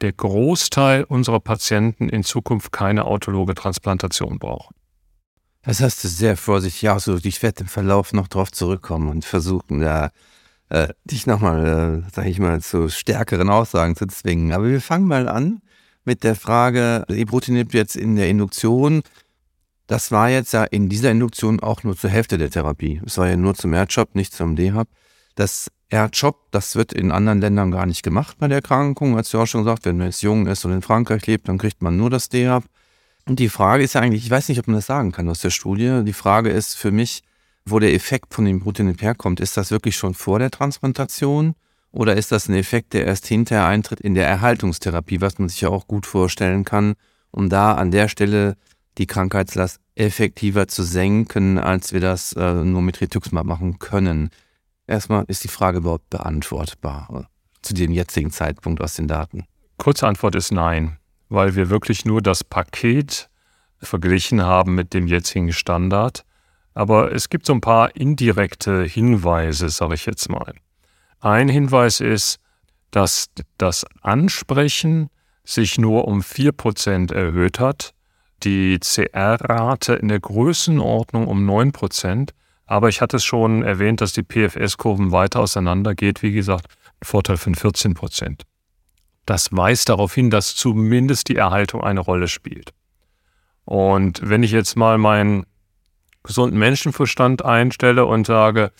der 0.00 0.12
Großteil 0.12 1.04
unserer 1.04 1.40
Patienten 1.40 2.08
in 2.08 2.24
Zukunft 2.24 2.72
keine 2.72 3.04
autologe 3.04 3.54
Transplantation 3.54 4.38
brauchen. 4.38 4.74
Das 5.62 5.82
hast 5.82 6.02
du 6.02 6.08
sehr 6.08 6.38
vorsichtig 6.38 6.88
ausgedrückt. 6.88 7.26
Ich 7.26 7.42
werde 7.42 7.62
im 7.62 7.66
Verlauf 7.66 8.14
noch 8.14 8.28
darauf 8.28 8.50
zurückkommen 8.50 9.08
und 9.08 9.26
versuchen, 9.26 9.80
da 9.80 10.10
äh, 10.70 10.88
dich 11.04 11.26
nochmal, 11.26 12.04
äh, 12.06 12.10
sag 12.14 12.26
ich 12.26 12.38
mal, 12.38 12.62
zu 12.62 12.88
stärkeren 12.88 13.50
Aussagen 13.50 13.94
zu 13.94 14.06
zwingen. 14.06 14.52
Aber 14.52 14.68
wir 14.68 14.80
fangen 14.80 15.06
mal 15.06 15.28
an 15.28 15.60
mit 16.10 16.24
der 16.24 16.34
Frage, 16.34 17.04
Ibrutinib 17.08 17.72
jetzt 17.72 17.94
in 17.94 18.16
der 18.16 18.28
Induktion, 18.28 19.02
das 19.86 20.10
war 20.10 20.28
jetzt 20.28 20.52
ja 20.52 20.64
in 20.64 20.88
dieser 20.88 21.12
Induktion 21.12 21.60
auch 21.60 21.84
nur 21.84 21.96
zur 21.96 22.10
Hälfte 22.10 22.36
der 22.36 22.50
Therapie. 22.50 23.00
Es 23.06 23.16
war 23.16 23.28
ja 23.28 23.36
nur 23.36 23.54
zum 23.54 23.72
R-Job, 23.72 24.16
nicht 24.16 24.34
zum 24.34 24.56
D-Hub. 24.56 24.88
Das 25.36 25.70
R-Job, 25.88 26.50
das 26.50 26.74
wird 26.74 26.92
in 26.92 27.12
anderen 27.12 27.40
Ländern 27.40 27.70
gar 27.70 27.86
nicht 27.86 28.02
gemacht 28.02 28.38
bei 28.40 28.48
der 28.48 28.56
Erkrankung. 28.56 29.16
Hast 29.16 29.32
du 29.32 29.38
auch 29.38 29.46
schon 29.46 29.62
gesagt, 29.62 29.84
wenn 29.84 29.98
man 29.98 30.08
jetzt 30.08 30.22
jung 30.22 30.48
ist 30.48 30.64
und 30.64 30.72
in 30.72 30.82
Frankreich 30.82 31.24
lebt, 31.28 31.46
dann 31.48 31.58
kriegt 31.58 31.80
man 31.80 31.96
nur 31.96 32.10
das 32.10 32.28
D-Hub. 32.28 32.64
Und 33.26 33.38
die 33.38 33.48
Frage 33.48 33.84
ist 33.84 33.92
ja 33.92 34.00
eigentlich, 34.00 34.24
ich 34.24 34.30
weiß 34.32 34.48
nicht, 34.48 34.58
ob 34.58 34.66
man 34.66 34.74
das 34.74 34.86
sagen 34.86 35.12
kann 35.12 35.28
aus 35.28 35.38
der 35.38 35.50
Studie. 35.50 36.02
Die 36.04 36.12
Frage 36.12 36.50
ist 36.50 36.76
für 36.76 36.90
mich, 36.90 37.22
wo 37.64 37.78
der 37.78 37.94
Effekt 37.94 38.34
von 38.34 38.46
dem 38.46 38.56
Ibrutinib 38.56 39.00
herkommt. 39.00 39.38
Ist 39.38 39.56
das 39.56 39.70
wirklich 39.70 39.94
schon 39.94 40.14
vor 40.14 40.40
der 40.40 40.50
Transplantation? 40.50 41.54
Oder 41.92 42.16
ist 42.16 42.30
das 42.30 42.48
ein 42.48 42.54
Effekt, 42.54 42.92
der 42.92 43.06
erst 43.06 43.26
hinterher 43.26 43.66
eintritt 43.66 44.00
in 44.00 44.14
der 44.14 44.28
Erhaltungstherapie, 44.28 45.20
was 45.20 45.38
man 45.38 45.48
sich 45.48 45.60
ja 45.60 45.68
auch 45.70 45.88
gut 45.88 46.06
vorstellen 46.06 46.64
kann, 46.64 46.94
um 47.30 47.48
da 47.48 47.74
an 47.74 47.90
der 47.90 48.08
Stelle 48.08 48.56
die 48.98 49.06
Krankheitslast 49.06 49.80
effektiver 49.96 50.68
zu 50.68 50.82
senken, 50.82 51.58
als 51.58 51.92
wir 51.92 52.00
das 52.00 52.32
äh, 52.32 52.54
nur 52.54 52.82
mit 52.82 53.00
Rituximab 53.00 53.44
machen 53.44 53.78
können? 53.78 54.30
Erstmal 54.86 55.24
ist 55.26 55.44
die 55.44 55.48
Frage 55.48 55.78
überhaupt 55.78 56.10
beantwortbar 56.10 57.08
äh, 57.12 57.24
zu 57.62 57.74
dem 57.74 57.92
jetzigen 57.92 58.30
Zeitpunkt 58.30 58.80
aus 58.80 58.94
den 58.94 59.08
Daten. 59.08 59.44
Kurze 59.76 60.06
Antwort 60.06 60.34
ist 60.34 60.52
nein, 60.52 60.98
weil 61.28 61.56
wir 61.56 61.70
wirklich 61.70 62.04
nur 62.04 62.22
das 62.22 62.44
Paket 62.44 63.28
verglichen 63.78 64.42
haben 64.42 64.74
mit 64.74 64.94
dem 64.94 65.06
jetzigen 65.06 65.52
Standard. 65.52 66.24
Aber 66.74 67.12
es 67.12 67.30
gibt 67.30 67.46
so 67.46 67.52
ein 67.52 67.60
paar 67.60 67.96
indirekte 67.96 68.84
Hinweise, 68.84 69.68
sage 69.70 69.94
ich 69.94 70.06
jetzt 70.06 70.28
mal. 70.28 70.54
Ein 71.20 71.48
Hinweis 71.48 72.00
ist, 72.00 72.40
dass 72.90 73.30
das 73.58 73.84
Ansprechen 74.00 75.10
sich 75.44 75.78
nur 75.78 76.06
um 76.06 76.20
4% 76.20 77.12
erhöht 77.12 77.60
hat, 77.60 77.94
die 78.42 78.78
CR-Rate 78.78 79.94
in 79.94 80.08
der 80.08 80.20
Größenordnung 80.20 81.26
um 81.26 81.48
9%, 81.48 82.30
aber 82.66 82.88
ich 82.88 83.00
hatte 83.00 83.18
es 83.18 83.24
schon 83.24 83.62
erwähnt, 83.62 84.00
dass 84.00 84.12
die 84.12 84.22
PFS-Kurven 84.22 85.12
weiter 85.12 85.40
auseinandergeht, 85.40 86.22
wie 86.22 86.32
gesagt, 86.32 86.66
Vorteil 87.02 87.36
von 87.36 87.54
14%. 87.54 88.42
Das 89.26 89.48
weist 89.52 89.88
darauf 89.88 90.14
hin, 90.14 90.30
dass 90.30 90.54
zumindest 90.54 91.28
die 91.28 91.36
Erhaltung 91.36 91.82
eine 91.82 92.00
Rolle 92.00 92.28
spielt. 92.28 92.72
Und 93.64 94.20
wenn 94.28 94.42
ich 94.42 94.52
jetzt 94.52 94.76
mal 94.76 94.98
meinen 94.98 95.44
gesunden 96.22 96.58
Menschenverstand 96.58 97.44
einstelle 97.44 98.06
und 98.06 98.26
sage, 98.26 98.72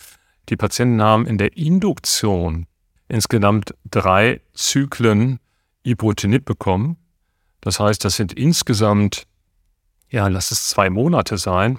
die 0.50 0.56
Patienten 0.56 1.00
haben 1.00 1.26
in 1.26 1.38
der 1.38 1.56
Induktion 1.56 2.66
insgesamt 3.08 3.74
drei 3.88 4.40
Zyklen 4.52 5.38
Ibrutinib 5.84 6.44
bekommen. 6.44 6.96
Das 7.60 7.80
heißt, 7.80 8.04
das 8.04 8.16
sind 8.16 8.32
insgesamt, 8.32 9.26
ja, 10.08 10.28
lass 10.28 10.50
es 10.50 10.68
zwei 10.68 10.90
Monate 10.90 11.38
sein. 11.38 11.78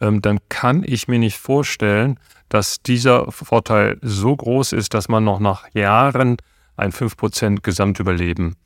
Ähm, 0.00 0.22
dann 0.22 0.38
kann 0.48 0.82
ich 0.84 1.08
mir 1.08 1.18
nicht 1.18 1.38
vorstellen, 1.38 2.18
dass 2.48 2.82
dieser 2.82 3.30
Vorteil 3.30 3.98
so 4.02 4.34
groß 4.34 4.72
ist, 4.72 4.94
dass 4.94 5.08
man 5.08 5.24
noch 5.24 5.40
nach 5.40 5.72
Jahren 5.74 6.36
ein 6.76 6.92
5% 6.92 7.60
Gesamtüberleben 7.62 8.56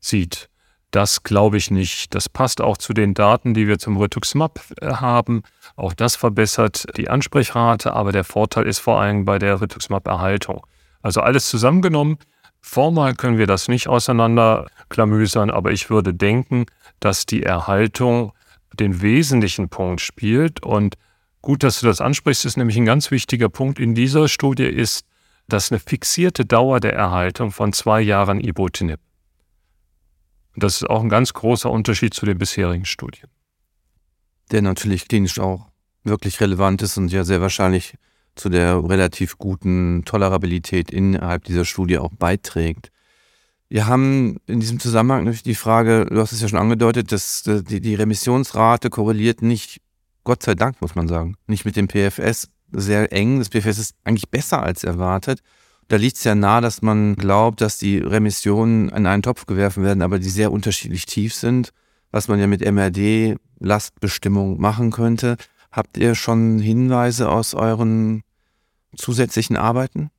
sieht. 0.00 0.48
Das 0.94 1.24
glaube 1.24 1.56
ich 1.56 1.72
nicht. 1.72 2.14
Das 2.14 2.28
passt 2.28 2.60
auch 2.60 2.76
zu 2.76 2.92
den 2.92 3.14
Daten, 3.14 3.52
die 3.52 3.66
wir 3.66 3.80
zum 3.80 3.96
Rituximab 3.96 4.60
äh, 4.80 4.92
haben. 4.92 5.42
Auch 5.74 5.92
das 5.92 6.14
verbessert 6.14 6.86
die 6.96 7.10
Ansprechrate, 7.10 7.94
aber 7.94 8.12
der 8.12 8.22
Vorteil 8.22 8.68
ist 8.68 8.78
vor 8.78 9.00
allem 9.00 9.24
bei 9.24 9.40
der 9.40 9.60
Rituximab-Erhaltung. 9.60 10.64
Also 11.02 11.20
alles 11.20 11.48
zusammengenommen. 11.48 12.18
Formal 12.60 13.16
können 13.16 13.38
wir 13.38 13.48
das 13.48 13.66
nicht 13.66 13.88
auseinanderklamüsern, 13.88 15.50
aber 15.50 15.72
ich 15.72 15.90
würde 15.90 16.14
denken, 16.14 16.66
dass 17.00 17.26
die 17.26 17.42
Erhaltung 17.42 18.32
den 18.72 19.02
wesentlichen 19.02 19.70
Punkt 19.70 20.00
spielt. 20.00 20.62
Und 20.62 20.94
gut, 21.42 21.64
dass 21.64 21.80
du 21.80 21.86
das 21.86 22.00
ansprichst, 22.00 22.44
ist 22.44 22.56
nämlich 22.56 22.76
ein 22.76 22.86
ganz 22.86 23.10
wichtiger 23.10 23.48
Punkt 23.48 23.80
in 23.80 23.96
dieser 23.96 24.28
Studie 24.28 24.66
ist, 24.66 25.04
das 25.48 25.72
eine 25.72 25.80
fixierte 25.80 26.44
Dauer 26.44 26.78
der 26.78 26.94
Erhaltung 26.94 27.50
von 27.50 27.72
zwei 27.72 28.00
Jahren 28.00 28.38
Ibrutinib. 28.38 29.00
Und 30.54 30.62
das 30.62 30.76
ist 30.76 30.90
auch 30.90 31.02
ein 31.02 31.08
ganz 31.08 31.32
großer 31.32 31.70
Unterschied 31.70 32.14
zu 32.14 32.26
den 32.26 32.38
bisherigen 32.38 32.84
Studien. 32.84 33.28
Der 34.50 34.62
natürlich 34.62 35.08
klinisch 35.08 35.38
auch 35.38 35.68
wirklich 36.04 36.40
relevant 36.40 36.82
ist 36.82 36.96
und 36.96 37.10
ja 37.10 37.24
sehr 37.24 37.40
wahrscheinlich 37.40 37.94
zu 38.34 38.48
der 38.48 38.82
relativ 38.88 39.38
guten 39.38 40.04
Tolerabilität 40.04 40.90
innerhalb 40.90 41.44
dieser 41.44 41.64
Studie 41.64 41.98
auch 41.98 42.10
beiträgt. 42.10 42.90
Wir 43.68 43.86
haben 43.86 44.38
in 44.46 44.60
diesem 44.60 44.78
Zusammenhang 44.78 45.24
natürlich 45.24 45.42
die 45.42 45.54
Frage, 45.54 46.06
du 46.06 46.20
hast 46.20 46.32
es 46.32 46.40
ja 46.40 46.48
schon 46.48 46.58
angedeutet, 46.58 47.10
dass 47.10 47.42
die, 47.42 47.80
die 47.80 47.94
Remissionsrate 47.94 48.90
korreliert 48.90 49.42
nicht, 49.42 49.80
Gott 50.24 50.42
sei 50.42 50.54
Dank 50.54 50.80
muss 50.80 50.94
man 50.94 51.08
sagen, 51.08 51.36
nicht 51.46 51.64
mit 51.64 51.76
dem 51.76 51.88
PFS 51.88 52.48
sehr 52.72 53.12
eng. 53.12 53.38
Das 53.38 53.48
PFS 53.48 53.78
ist 53.78 53.94
eigentlich 54.04 54.30
besser 54.30 54.62
als 54.62 54.84
erwartet. 54.84 55.40
Da 55.88 55.96
liegt 55.96 56.16
es 56.16 56.24
ja 56.24 56.34
nahe, 56.34 56.60
dass 56.60 56.82
man 56.82 57.16
glaubt, 57.16 57.60
dass 57.60 57.78
die 57.78 57.98
Remissionen 57.98 58.88
in 58.88 59.06
einen 59.06 59.22
Topf 59.22 59.46
geworfen 59.46 59.84
werden, 59.84 60.02
aber 60.02 60.18
die 60.18 60.30
sehr 60.30 60.50
unterschiedlich 60.50 61.06
tief 61.06 61.34
sind, 61.34 61.70
was 62.10 62.28
man 62.28 62.40
ja 62.40 62.46
mit 62.46 62.62
MRD-Lastbestimmung 62.62 64.60
machen 64.60 64.90
könnte. 64.90 65.36
Habt 65.70 65.98
ihr 65.98 66.14
schon 66.14 66.58
Hinweise 66.58 67.28
aus 67.28 67.54
euren 67.54 68.22
zusätzlichen 68.96 69.56
Arbeiten? 69.56 70.10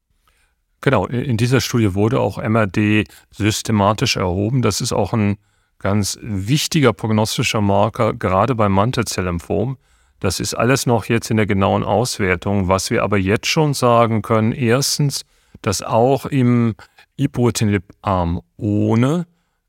Genau, 0.81 1.07
in 1.07 1.38
dieser 1.38 1.62
Studie 1.62 1.95
wurde 1.95 2.19
auch 2.19 2.38
MRD 2.38 3.05
systematisch 3.31 4.17
erhoben. 4.17 4.62
Das 4.62 4.81
ist 4.81 4.93
auch 4.93 5.13
ein 5.13 5.38
ganz 5.79 6.19
wichtiger 6.22 6.93
prognostischer 6.93 7.62
Marker, 7.62 8.13
gerade 8.13 8.53
beim 8.53 8.74
Mantelzelllymphom. 8.74 9.77
Das 10.19 10.39
ist 10.39 10.53
alles 10.53 10.86
noch 10.86 11.05
jetzt 11.05 11.31
in 11.31 11.38
der 11.38 11.45
genauen 11.45 11.84
Auswertung. 11.84 12.67
Was 12.67 12.89
wir 12.89 13.03
aber 13.03 13.17
jetzt 13.17 13.48
schon 13.48 13.74
sagen 13.74 14.22
können, 14.22 14.51
erstens, 14.51 15.25
dass 15.65 15.81
auch 15.81 16.27
im 16.27 16.75
Ibrutinib-Arm 17.17 18.39
ohne 18.55 19.25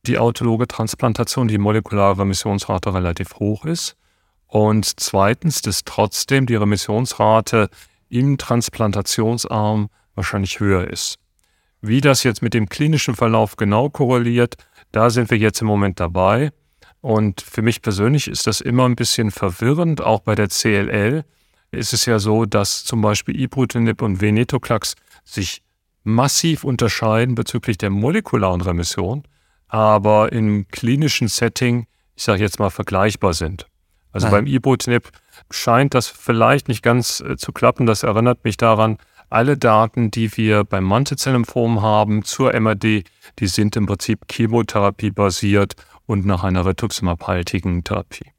die 0.07 0.19
autologe 0.19 0.69
Transplantation 0.69 1.49
die 1.49 1.57
molekulare 1.57 2.19
Remissionsrate 2.19 2.93
relativ 2.93 3.37
hoch 3.37 3.65
ist. 3.65 3.97
Und 4.47 5.01
zweitens, 5.01 5.63
dass 5.63 5.85
trotzdem 5.85 6.45
die 6.45 6.55
Remissionsrate 6.55 7.71
im 8.11 8.37
Transplantationsarm 8.37 9.89
wahrscheinlich 10.15 10.61
höher 10.61 10.87
ist. 10.87 11.17
Wie 11.81 12.03
das 12.03 12.25
jetzt 12.25 12.43
mit 12.43 12.53
dem 12.53 12.69
klinischen 12.69 13.15
Verlauf 13.15 13.57
genau 13.57 13.89
korreliert, 13.89 14.57
da 14.93 15.09
sind 15.09 15.31
wir 15.31 15.39
jetzt 15.39 15.63
im 15.63 15.67
Moment 15.67 15.99
dabei. 15.99 16.51
Und 17.01 17.41
für 17.41 17.63
mich 17.63 17.81
persönlich 17.81 18.29
ist 18.29 18.47
das 18.47 18.61
immer 18.61 18.85
ein 18.85 18.97
bisschen 18.97 19.31
verwirrend. 19.31 20.03
Auch 20.03 20.21
bei 20.21 20.35
der 20.35 20.49
CLL 20.49 21.25
ist 21.71 21.95
es 21.95 22.05
ja 22.05 22.19
so, 22.19 22.45
dass 22.45 22.85
zum 22.85 23.01
Beispiel 23.01 23.41
Ibrutinib 23.41 24.03
und 24.03 24.21
Venetoclax 24.21 24.95
sich 25.25 25.63
massiv 26.07 26.65
unterscheiden 26.65 27.35
bezüglich 27.35 27.79
der 27.79 27.91
molekularen 27.91 28.61
Remission, 28.61 29.25
aber 29.69 30.33
im 30.33 30.69
klinischen 30.69 31.29
Setting, 31.29 31.87
ich 32.15 32.23
sage 32.23 32.43
jetzt 32.43 32.59
mal, 32.59 32.71
vergleichbar 32.71 33.35
sind. 33.35 33.67
Also 34.13 34.29
Nein. 34.29 34.45
beim 34.45 34.47
Ibrutinib 34.47 35.11
scheint 35.51 35.95
das 35.95 36.09
vielleicht 36.09 36.69
nicht 36.69 36.83
ganz 36.83 37.21
äh, 37.21 37.37
zu 37.37 37.53
klappen. 37.53 37.87
Das 37.87 38.03
erinnert 38.03 38.45
mich 38.45 38.57
daran, 38.57 38.99
alle 39.29 39.59
Daten, 39.59 40.11
die 40.13 40.35
wir 40.37 40.65
beim 40.65 40.85
Mantelzellymphom 40.85 41.83
haben 41.83 42.23
zur 42.23 42.59
MRD, 42.59 43.03
die 43.41 43.47
sind 43.47 43.75
im 43.77 43.87
Prinzip 43.87 44.21
Chemotherapie 44.31 45.11
basiert 45.11 45.75
und 46.07 46.25
nach 46.25 46.45
einer 46.45 46.65
rituximab-haltigen 46.65 47.83
Therapie. 47.83 48.31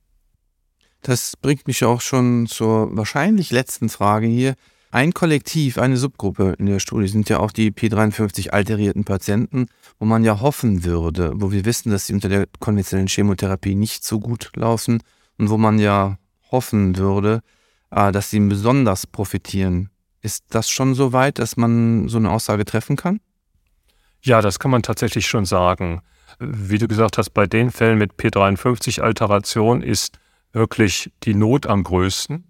Das 1.01 1.35
bringt 1.35 1.67
mich 1.67 1.83
auch 1.83 1.99
schon 1.99 2.47
zur 2.47 2.95
wahrscheinlich 2.95 3.51
letzten 3.51 3.89
Frage 3.89 4.27
hier. 4.27 4.55
Ein 4.89 5.13
Kollektiv, 5.13 5.77
eine 5.77 5.97
Subgruppe 5.97 6.55
in 6.57 6.67
der 6.67 6.79
Studie 6.79 7.09
sind 7.09 7.27
ja 7.27 7.39
auch 7.39 7.51
die 7.51 7.71
P53 7.71 8.51
alterierten 8.51 9.03
Patienten, 9.03 9.67
wo 9.99 10.05
man 10.05 10.23
ja 10.23 10.39
hoffen 10.39 10.85
würde, 10.85 11.33
wo 11.35 11.51
wir 11.51 11.65
wissen, 11.65 11.91
dass 11.91 12.07
sie 12.07 12.13
unter 12.13 12.29
der 12.29 12.47
konventionellen 12.59 13.09
Chemotherapie 13.09 13.75
nicht 13.75 14.05
so 14.05 14.19
gut 14.19 14.51
laufen 14.55 15.03
und 15.37 15.49
wo 15.49 15.57
man 15.57 15.77
ja 15.77 16.17
hoffen 16.51 16.95
würde, 16.95 17.41
äh, 17.91 18.13
dass 18.13 18.29
sie 18.29 18.39
besonders 18.39 19.05
profitieren. 19.07 19.89
Ist 20.21 20.45
das 20.49 20.69
schon 20.69 20.95
so 20.95 21.11
weit, 21.11 21.39
dass 21.39 21.57
man 21.57 22.07
so 22.07 22.17
eine 22.17 22.31
Aussage 22.31 22.63
treffen 22.63 22.95
kann? 22.95 23.19
Ja, 24.21 24.41
das 24.41 24.57
kann 24.57 24.71
man 24.71 24.83
tatsächlich 24.83 25.27
schon 25.27 25.45
sagen. 25.45 26.01
Wie 26.39 26.77
du 26.77 26.87
gesagt 26.87 27.17
hast, 27.17 27.31
bei 27.31 27.45
den 27.45 27.71
Fällen 27.71 27.97
mit 27.97 28.13
P53-Alteration 28.13 29.81
ist 29.81 30.17
wirklich 30.53 31.11
die 31.23 31.33
Not 31.33 31.67
am 31.67 31.83
größten. 31.83 32.45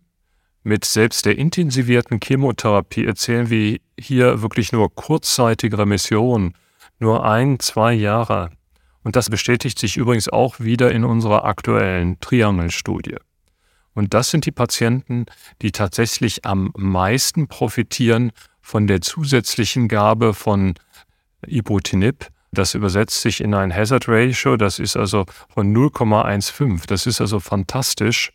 Mit 0.67 0.83
selbst 0.83 1.25
der 1.25 1.37
intensivierten 1.37 2.19
Chemotherapie 2.21 3.05
erzählen 3.05 3.49
wir 3.49 3.79
hier 3.97 4.41
wirklich 4.41 4.73
nur 4.73 4.93
kurzzeitige 4.93 5.77
Remissionen, 5.77 6.55
nur 6.99 7.23
ein, 7.23 7.61
zwei 7.61 7.93
Jahre. 7.93 8.49
Und 9.01 9.15
das 9.15 9.29
bestätigt 9.29 9.79
sich 9.79 9.95
übrigens 9.95 10.27
auch 10.27 10.59
wieder 10.59 10.91
in 10.91 11.05
unserer 11.05 11.45
aktuellen 11.45 12.19
Triangelstudie. 12.19 13.15
Und 13.93 14.13
das 14.13 14.29
sind 14.29 14.45
die 14.45 14.51
Patienten, 14.51 15.27
die 15.61 15.71
tatsächlich 15.71 16.43
am 16.43 16.73
meisten 16.75 17.47
profitieren 17.47 18.33
von 18.59 18.87
der 18.87 18.99
zusätzlichen 18.99 19.87
Gabe 19.87 20.33
von 20.33 20.73
Ibrutinib. 21.47 22.27
Das 22.51 22.75
übersetzt 22.75 23.21
sich 23.21 23.39
in 23.39 23.53
ein 23.53 23.73
Hazard 23.73 24.09
Ratio, 24.09 24.57
das 24.57 24.79
ist 24.79 24.97
also 24.97 25.27
von 25.47 25.73
0,15. 25.73 26.87
Das 26.87 27.07
ist 27.07 27.21
also 27.21 27.39
fantastisch, 27.39 28.33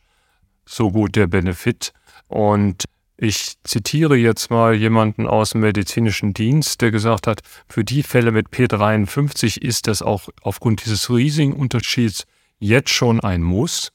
so 0.65 0.91
gut 0.91 1.15
der 1.15 1.27
Benefit. 1.27 1.93
Und 2.33 2.87
ich 3.19 3.57
zitiere 3.63 4.17
jetzt 4.17 4.51
mal 4.51 4.75
jemanden 4.75 5.27
aus 5.27 5.51
dem 5.51 5.61
medizinischen 5.61 6.33
Dienst, 6.33 6.81
der 6.81 6.91
gesagt 6.91 7.27
hat, 7.27 7.43
für 7.69 7.85
die 7.85 8.03
Fälle 8.03 8.33
mit 8.33 8.49
P53 8.49 9.61
ist 9.61 9.87
das 9.87 10.01
auch 10.01 10.31
aufgrund 10.41 10.83
dieses 10.85 11.11
riesigen 11.11 11.53
Unterschieds 11.53 12.25
jetzt 12.59 12.89
schon 12.89 13.21
ein 13.21 13.43
Muss 13.43 13.93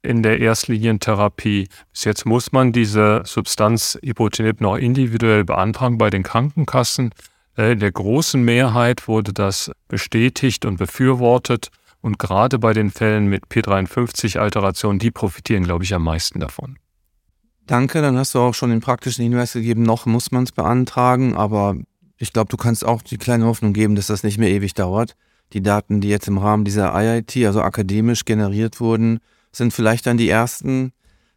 in 0.00 0.22
der 0.22 0.40
Erstlinientherapie. 0.40 1.68
Bis 1.92 2.04
jetzt 2.04 2.24
muss 2.24 2.50
man 2.50 2.72
diese 2.72 3.20
Substanz 3.26 3.98
Ibutinib 4.00 4.62
noch 4.62 4.76
individuell 4.76 5.44
beantragen 5.44 5.98
bei 5.98 6.08
den 6.08 6.22
Krankenkassen. 6.22 7.12
Äh, 7.58 7.72
in 7.72 7.80
der 7.80 7.92
großen 7.92 8.42
Mehrheit 8.42 9.08
wurde 9.08 9.34
das 9.34 9.70
bestätigt 9.88 10.64
und 10.64 10.78
befürwortet. 10.78 11.68
Und 12.00 12.18
gerade 12.18 12.58
bei 12.58 12.72
den 12.72 12.90
Fällen 12.90 13.26
mit 13.26 13.48
P53-Alteration, 13.48 14.98
die 14.98 15.10
profitieren, 15.10 15.64
glaube 15.64 15.84
ich, 15.84 15.94
am 15.94 16.04
meisten 16.04 16.40
davon. 16.40 16.78
Danke, 17.68 18.00
dann 18.00 18.16
hast 18.16 18.34
du 18.34 18.38
auch 18.38 18.54
schon 18.54 18.70
den 18.70 18.80
praktischen 18.80 19.22
Hinweis 19.22 19.52
gegeben, 19.52 19.82
noch 19.82 20.06
muss 20.06 20.30
man 20.30 20.44
es 20.44 20.52
beantragen, 20.52 21.36
aber 21.36 21.76
ich 22.16 22.32
glaube, 22.32 22.48
du 22.48 22.56
kannst 22.56 22.82
auch 22.82 23.02
die 23.02 23.18
kleine 23.18 23.44
Hoffnung 23.44 23.74
geben, 23.74 23.94
dass 23.94 24.06
das 24.06 24.22
nicht 24.22 24.38
mehr 24.38 24.48
ewig 24.48 24.72
dauert. 24.72 25.16
Die 25.52 25.60
Daten, 25.60 26.00
die 26.00 26.08
jetzt 26.08 26.28
im 26.28 26.38
Rahmen 26.38 26.64
dieser 26.64 26.98
IIT, 26.98 27.36
also 27.44 27.60
akademisch 27.60 28.24
generiert 28.24 28.80
wurden, 28.80 29.20
sind 29.52 29.74
vielleicht 29.74 30.06
dann 30.06 30.16
die 30.16 30.30
ersten, 30.30 30.92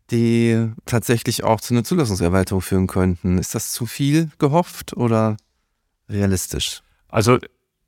die 0.09 0.69
tatsächlich 0.85 1.43
auch 1.43 1.59
zu 1.59 1.73
einer 1.73 1.83
Zulassungserweiterung 1.83 2.61
führen 2.61 2.87
könnten. 2.87 3.37
Ist 3.37 3.53
das 3.53 3.73
zu 3.73 3.85
viel 3.85 4.29
gehofft 4.39 4.95
oder 4.95 5.35
realistisch? 6.07 6.81
Also 7.09 7.39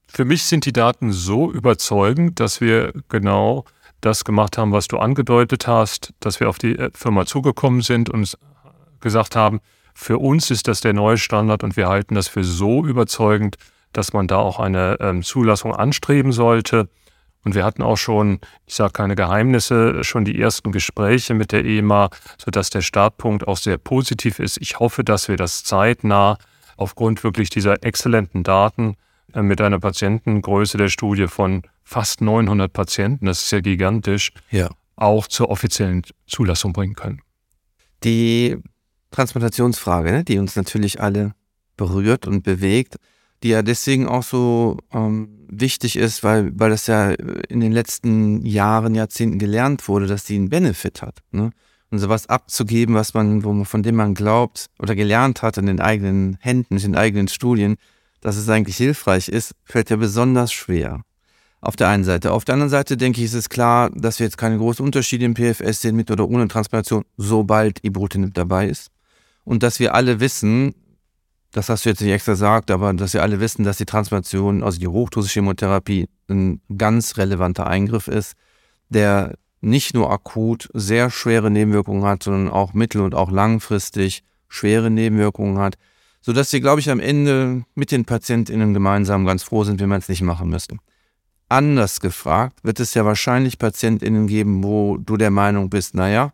für 0.06 0.26
mich 0.26 0.44
sind 0.44 0.66
die 0.66 0.74
Daten 0.74 1.14
so 1.14 1.50
überzeugend, 1.50 2.42
dass 2.42 2.60
wir 2.60 2.92
genau 3.08 3.64
das 4.06 4.24
gemacht 4.24 4.58
haben, 4.58 4.72
was 4.72 4.88
du 4.88 4.98
angedeutet 4.98 5.68
hast, 5.68 6.14
dass 6.20 6.40
wir 6.40 6.50
auf 6.50 6.58
die 6.58 6.78
äh, 6.78 6.92
Firma 6.94 7.26
zugekommen 7.26 7.82
sind 7.82 8.10
und 8.10 8.38
gesagt 9.00 9.36
haben, 9.36 9.60
für 9.94 10.18
uns 10.18 10.50
ist 10.50 10.68
das 10.68 10.82
der 10.82 10.94
neue 10.94 11.18
Standard 11.18 11.64
und 11.64 11.78
wir 11.78 11.88
halten 11.88 12.16
das 12.16 12.28
für 12.28 12.44
so 12.44 12.86
überzeugend, 12.86 13.58
dass 13.92 14.14
man 14.14 14.28
da 14.28 14.38
auch 14.38 14.60
eine 14.60 14.98
ähm, 15.00 15.22
Zulassung 15.24 15.76
anstreben 15.76 16.32
sollte. 16.32 16.90
Und 17.46 17.56
wir 17.56 17.64
hatten 17.64 17.84
auch 17.84 17.98
schon, 17.98 18.40
ich 18.66 18.76
sage 18.76 18.94
keine 18.94 19.16
Geheimnisse, 19.16 20.04
schon 20.04 20.26
die 20.26 20.40
ersten 20.40 20.72
Gespräche 20.72 21.34
mit 21.34 21.52
der 21.52 21.66
EMA, 21.66 22.10
sodass 22.44 22.70
der 22.70 22.82
Startpunkt 22.82 23.48
auch 23.48 23.58
sehr 23.58 23.78
positiv 23.78 24.40
ist. 24.40 24.58
Ich 24.62 24.80
hoffe, 24.80 25.04
dass 25.04 25.28
wir 25.28 25.38
das 25.38 25.64
zeitnah 25.64 26.38
aufgrund 26.78 27.24
wirklich 27.24 27.50
dieser 27.50 27.84
exzellenten 27.84 28.44
Daten 28.44 28.96
mit 29.36 29.62
einer 29.62 29.80
Patientengröße 29.80 30.78
der 30.78 30.90
Studie 30.90 31.28
von 31.28 31.64
fast 31.84 32.22
900 32.22 32.72
Patienten, 32.72 33.26
das 33.26 33.44
ist 33.44 33.52
ja 33.52 33.60
gigantisch, 33.62 34.32
ja. 34.50 34.70
auch 34.96 35.28
zur 35.28 35.50
offiziellen 35.50 36.04
Zulassung 36.28 36.74
bringen 36.74 36.96
können. 36.96 37.22
Die 38.04 38.58
Transplantationsfrage, 39.12 40.12
ne, 40.12 40.24
die 40.24 40.38
uns 40.38 40.56
natürlich 40.56 41.02
alle 41.02 41.34
berührt 41.78 42.28
und 42.28 42.44
bewegt, 42.44 42.98
die 43.44 43.50
ja 43.50 43.62
deswegen 43.62 44.08
auch 44.08 44.24
so 44.24 44.78
ähm, 44.92 45.46
wichtig 45.50 45.98
ist, 45.98 46.24
weil, 46.24 46.52
weil 46.58 46.70
das 46.70 46.88
ja 46.88 47.12
in 47.12 47.60
den 47.60 47.72
letzten 47.72 48.46
Jahren, 48.46 48.96
Jahrzehnten 48.96 49.40
gelernt 49.40 49.88
wurde, 49.88 50.08
dass 50.08 50.24
die 50.24 50.36
einen 50.36 50.50
Benefit 50.50 51.02
hat. 51.02 51.20
Ne? 51.32 51.52
Und 51.90 52.00
sowas 52.00 52.28
abzugeben, 52.28 52.96
was 52.96 53.14
man, 53.14 53.44
wo 53.44 53.54
man, 53.54 53.66
von 53.66 53.84
dem 53.84 53.96
man 53.96 54.16
glaubt 54.16 54.68
oder 54.80 54.96
gelernt 54.96 55.42
hat 55.42 55.58
in 55.58 55.68
den 55.68 55.80
eigenen 55.80 56.38
Händen, 56.40 56.78
in 56.78 56.82
den 56.82 56.96
eigenen 56.96 57.28
Studien, 57.28 57.76
dass 58.24 58.38
es 58.38 58.48
eigentlich 58.48 58.78
hilfreich 58.78 59.28
ist, 59.28 59.54
fällt 59.66 59.90
ja 59.90 59.98
besonders 59.98 60.54
schwer. 60.54 61.02
Auf 61.60 61.76
der 61.76 61.90
einen 61.90 62.04
Seite. 62.04 62.32
Auf 62.32 62.46
der 62.46 62.54
anderen 62.54 62.70
Seite 62.70 62.98
denke 62.98 63.20
ich, 63.20 63.26
ist 63.26 63.34
es 63.34 63.50
klar, 63.50 63.90
dass 63.94 64.20
wir 64.20 64.26
jetzt 64.26 64.38
keine 64.38 64.58
großen 64.58 64.84
Unterschiede 64.84 65.26
im 65.26 65.34
PFS 65.34 65.82
sehen, 65.82 65.96
mit 65.96 66.10
oder 66.10 66.28
ohne 66.28 66.48
Transplantation, 66.48 67.06
sobald 67.18 67.84
Ibrutinib 67.84 68.34
dabei 68.34 68.68
ist. 68.68 68.90
Und 69.44 69.62
dass 69.62 69.80
wir 69.80 69.94
alle 69.94 70.20
wissen, 70.20 70.74
das 71.52 71.70
hast 71.70 71.86
du 71.86 71.90
jetzt 71.90 72.02
nicht 72.02 72.12
extra 72.12 72.34
gesagt, 72.34 72.72
aber 72.72 72.94
dass 72.94 73.14
wir 73.14 73.22
alle 73.22 73.40
wissen, 73.40 73.64
dass 73.64 73.78
die 73.78 73.86
Transplantation, 73.86 74.64
also 74.64 74.80
die 74.80 74.88
Hochdosis-Chemotherapie, 74.88 76.08
ein 76.30 76.62
ganz 76.78 77.18
relevanter 77.18 77.68
Eingriff 77.68 78.08
ist, 78.08 78.34
der 78.90 79.36
nicht 79.60 79.94
nur 79.94 80.12
akut 80.12 80.70
sehr 80.74 81.10
schwere 81.10 81.52
Nebenwirkungen 81.52 82.06
hat, 82.06 82.24
sondern 82.24 82.50
auch 82.52 82.74
mittel- 82.74 83.02
und 83.02 83.16
auch 83.16 83.32
langfristig 83.32 84.24
schwere 84.48 84.90
Nebenwirkungen 84.90 85.58
hat, 85.58 85.76
sodass 86.24 86.52
wir, 86.54 86.62
glaube 86.62 86.80
ich, 86.80 86.90
am 86.90 87.00
Ende 87.00 87.66
mit 87.76 87.92
den 87.92 88.06
PatientInnen 88.06 88.74
gemeinsam 88.74 89.26
ganz 89.26 89.44
froh 89.44 89.66
sind, 89.66 89.80
wenn 89.82 89.90
man 89.90 90.00
es 90.00 90.10
nicht 90.10 90.22
machen 90.22 90.50
müsste. 90.50 90.78
Anders 91.50 92.00
gefragt, 92.00 92.64
wird 92.64 92.80
es 92.80 92.94
ja 92.94 93.06
wahrscheinlich 93.06 93.60
PatientInnen 93.60 94.26
geben, 94.28 94.64
wo 94.64 94.98
du 94.98 95.18
der 95.18 95.30
Meinung 95.30 95.70
bist, 95.70 95.94
naja, 95.94 96.34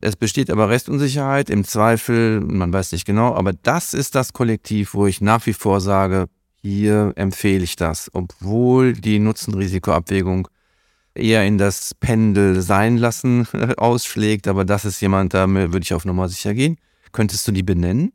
es 0.00 0.16
besteht 0.16 0.50
aber 0.50 0.68
Restunsicherheit, 0.68 1.48
im 1.48 1.64
Zweifel, 1.64 2.40
man 2.40 2.72
weiß 2.72 2.92
nicht 2.92 3.06
genau, 3.06 3.34
aber 3.34 3.52
das 3.52 3.94
ist 3.94 4.14
das 4.14 4.32
Kollektiv, 4.32 4.94
wo 4.94 5.06
ich 5.06 5.20
nach 5.20 5.46
wie 5.46 5.52
vor 5.52 5.80
sage, 5.80 6.26
hier 6.60 7.12
empfehle 7.16 7.64
ich 7.64 7.76
das, 7.76 8.10
obwohl 8.12 8.92
die 8.92 9.18
Nutzen-Risiko-Abwägung 9.18 10.48
eher 11.14 11.44
in 11.44 11.56
das 11.56 11.94
Pendel 11.94 12.60
sein 12.60 12.98
lassen 12.98 13.46
ausschlägt, 13.78 14.46
aber 14.46 14.64
das 14.64 14.84
ist 14.84 15.00
jemand, 15.00 15.34
da 15.34 15.48
würde 15.48 15.80
ich 15.80 15.94
auf 15.94 16.04
Nummer 16.04 16.28
sicher 16.28 16.52
gehen. 16.52 16.78
Könntest 17.12 17.46
du 17.48 17.52
die 17.52 17.62
benennen? 17.62 18.12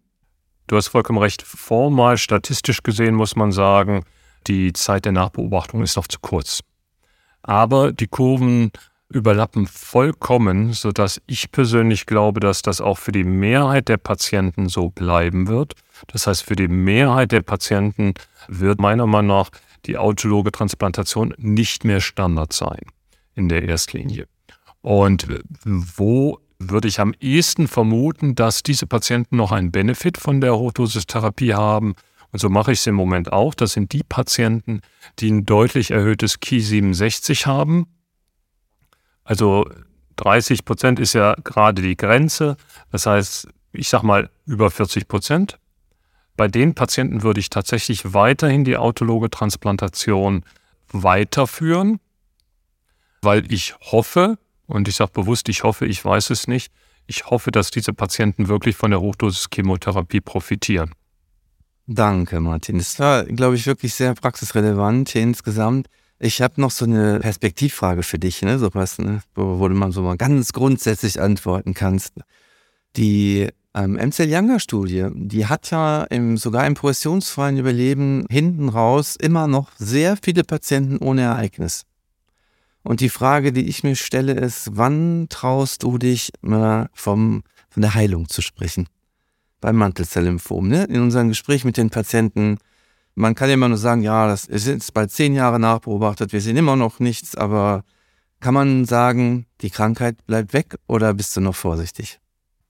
Du 0.67 0.75
hast 0.75 0.89
vollkommen 0.89 1.19
recht. 1.19 1.41
Formal 1.41 2.17
statistisch 2.17 2.83
gesehen 2.83 3.15
muss 3.15 3.35
man 3.35 3.51
sagen, 3.53 4.03
die 4.47 4.73
Zeit 4.73 5.05
der 5.05 5.13
Nachbeobachtung 5.13 5.81
ist 5.81 5.95
noch 5.95 6.07
zu 6.07 6.19
kurz. 6.21 6.61
Aber 7.41 7.93
die 7.93 8.07
Kurven 8.07 8.71
überlappen 9.09 9.67
vollkommen, 9.67 10.73
sodass 10.73 11.21
ich 11.27 11.51
persönlich 11.51 12.05
glaube, 12.05 12.41
dass 12.41 12.61
das 12.61 12.81
auch 12.81 12.97
für 12.97 13.13
die 13.13 13.23
Mehrheit 13.23 13.87
der 13.87 13.95
Patienten 13.95 14.67
so 14.67 14.89
bleiben 14.89 15.47
wird. 15.47 15.73
Das 16.07 16.27
heißt, 16.27 16.43
für 16.43 16.57
die 16.57 16.67
Mehrheit 16.67 17.31
der 17.31 17.41
Patienten 17.41 18.13
wird 18.49 18.81
meiner 18.81 19.07
Meinung 19.07 19.37
nach 19.37 19.49
die 19.85 19.97
autologe 19.97 20.51
Transplantation 20.51 21.33
nicht 21.37 21.85
mehr 21.85 22.01
Standard 22.01 22.51
sein 22.51 22.81
in 23.35 23.47
der 23.47 23.63
Erstlinie. 23.63 24.27
Und 24.81 25.27
wo 25.63 26.39
würde 26.59 26.87
ich 26.87 26.99
am 26.99 27.13
ehesten 27.19 27.67
vermuten, 27.67 28.35
dass 28.35 28.63
diese 28.63 28.87
Patienten 28.87 29.37
noch 29.37 29.51
einen 29.51 29.71
Benefit 29.71 30.17
von 30.17 30.41
der 30.41 30.57
Hochdosistherapie 30.57 31.53
haben? 31.53 31.95
Und 32.31 32.39
so 32.39 32.49
mache 32.49 32.71
ich 32.71 32.79
es 32.79 32.87
im 32.87 32.95
Moment 32.95 33.31
auch. 33.31 33.53
Das 33.53 33.73
sind 33.73 33.93
die 33.93 34.03
Patienten, 34.03 34.81
die 35.19 35.31
ein 35.31 35.45
deutlich 35.45 35.91
erhöhtes 35.91 36.39
Ki67 36.41 37.45
haben, 37.45 37.87
also 39.27 39.69
30 40.15 40.63
Prozent 40.63 40.99
ist 41.01 41.11
ja 41.11 41.35
gerade 41.43 41.81
die 41.81 41.97
Grenze. 41.97 42.55
Das 42.91 43.05
heißt, 43.05 43.49
ich 43.73 43.89
sage 43.89 44.07
mal 44.07 44.29
über 44.45 44.71
40 44.71 45.09
Prozent. 45.09 45.59
Bei 46.37 46.47
den 46.47 46.75
Patienten 46.75 47.23
würde 47.23 47.41
ich 47.41 47.49
tatsächlich 47.49 48.13
weiterhin 48.13 48.63
die 48.63 48.77
autologe 48.77 49.29
Transplantation 49.29 50.45
weiterführen, 50.93 51.99
weil 53.21 53.51
ich 53.51 53.75
hoffe, 53.81 54.37
und 54.67 54.87
ich 54.87 54.95
sage 54.95 55.11
bewusst, 55.13 55.49
ich 55.49 55.63
hoffe, 55.63 55.85
ich 55.85 56.03
weiß 56.03 56.29
es 56.29 56.47
nicht, 56.47 56.71
ich 57.07 57.25
hoffe, 57.25 57.51
dass 57.51 57.71
diese 57.71 57.93
Patienten 57.93 58.47
wirklich 58.47 58.75
von 58.75 58.91
der 58.91 59.01
Hochdosis-Chemotherapie 59.01 60.21
profitieren. 60.21 60.91
Danke, 61.87 62.41
Martin. 62.41 62.77
Das 62.79 62.99
war, 62.99 63.23
glaube 63.23 63.55
ich, 63.55 63.65
wirklich 63.65 63.93
sehr 63.93 64.13
praxisrelevant 64.13 65.09
hier 65.09 65.23
insgesamt. 65.23 65.87
Ich 66.19 66.41
habe 66.41 66.59
noch 66.59 66.71
so 66.71 66.83
eine 66.83 67.19
Perspektivfrage 67.19 68.03
für 68.03 68.19
dich, 68.19 68.41
ne? 68.41 68.59
Sowas, 68.59 68.97
ne? 68.97 69.21
wo, 69.35 69.67
du 69.67 69.75
mal 69.75 69.91
so 69.91 70.01
mal 70.01 70.17
ganz 70.17 70.51
grundsätzlich 70.51 71.21
antworten 71.21 71.73
kannst. 71.73 72.13
Die 72.97 73.47
ähm, 73.73 73.93
MCL 73.93 74.29
Younger 74.29 74.59
Studie, 74.59 75.07
die 75.13 75.45
hat 75.45 75.71
ja 75.71 76.03
im, 76.05 76.35
sogar 76.35 76.65
im 76.65 76.73
progressionsfreien 76.73 77.57
Überleben 77.57 78.25
hinten 78.29 78.67
raus 78.67 79.15
immer 79.15 79.47
noch 79.47 79.71
sehr 79.77 80.17
viele 80.21 80.43
Patienten 80.43 80.97
ohne 80.97 81.21
Ereignis. 81.21 81.85
Und 82.87 83.01
die 83.01 83.09
Frage, 83.09 83.51
die 83.51 83.67
ich 83.67 83.83
mir 83.83 83.97
stelle, 83.97 84.31
ist, 84.31 84.69
wann 84.71 85.27
traust 85.27 85.83
du 85.83 85.97
dich 85.97 86.31
mal 86.39 86.89
vom, 86.93 87.43
von 87.67 87.81
der 87.81 87.95
Heilung 87.95 88.29
zu 88.29 88.41
sprechen? 88.41 88.87
Beim 89.59 89.75
Mantelzelllymphom, 89.75 90.69
ne? 90.69 90.85
In 90.85 91.01
unserem 91.01 91.27
Gespräch 91.27 91.65
mit 91.65 91.75
den 91.75 91.89
Patienten, 91.89 92.59
man 93.13 93.35
kann 93.35 93.49
immer 93.49 93.67
nur 93.67 93.77
sagen, 93.77 94.03
ja, 94.03 94.25
das 94.25 94.45
ist 94.45 94.67
jetzt 94.67 94.93
bald 94.93 95.11
zehn 95.11 95.33
Jahre 95.33 95.59
nachbeobachtet, 95.59 96.31
wir 96.31 96.39
sehen 96.39 96.55
immer 96.55 96.77
noch 96.77 97.01
nichts, 97.01 97.35
aber 97.35 97.83
kann 98.39 98.53
man 98.53 98.85
sagen, 98.85 99.47
die 99.59 99.69
Krankheit 99.69 100.25
bleibt 100.25 100.53
weg 100.53 100.77
oder 100.87 101.13
bist 101.13 101.35
du 101.35 101.41
noch 101.41 101.57
vorsichtig? 101.57 102.21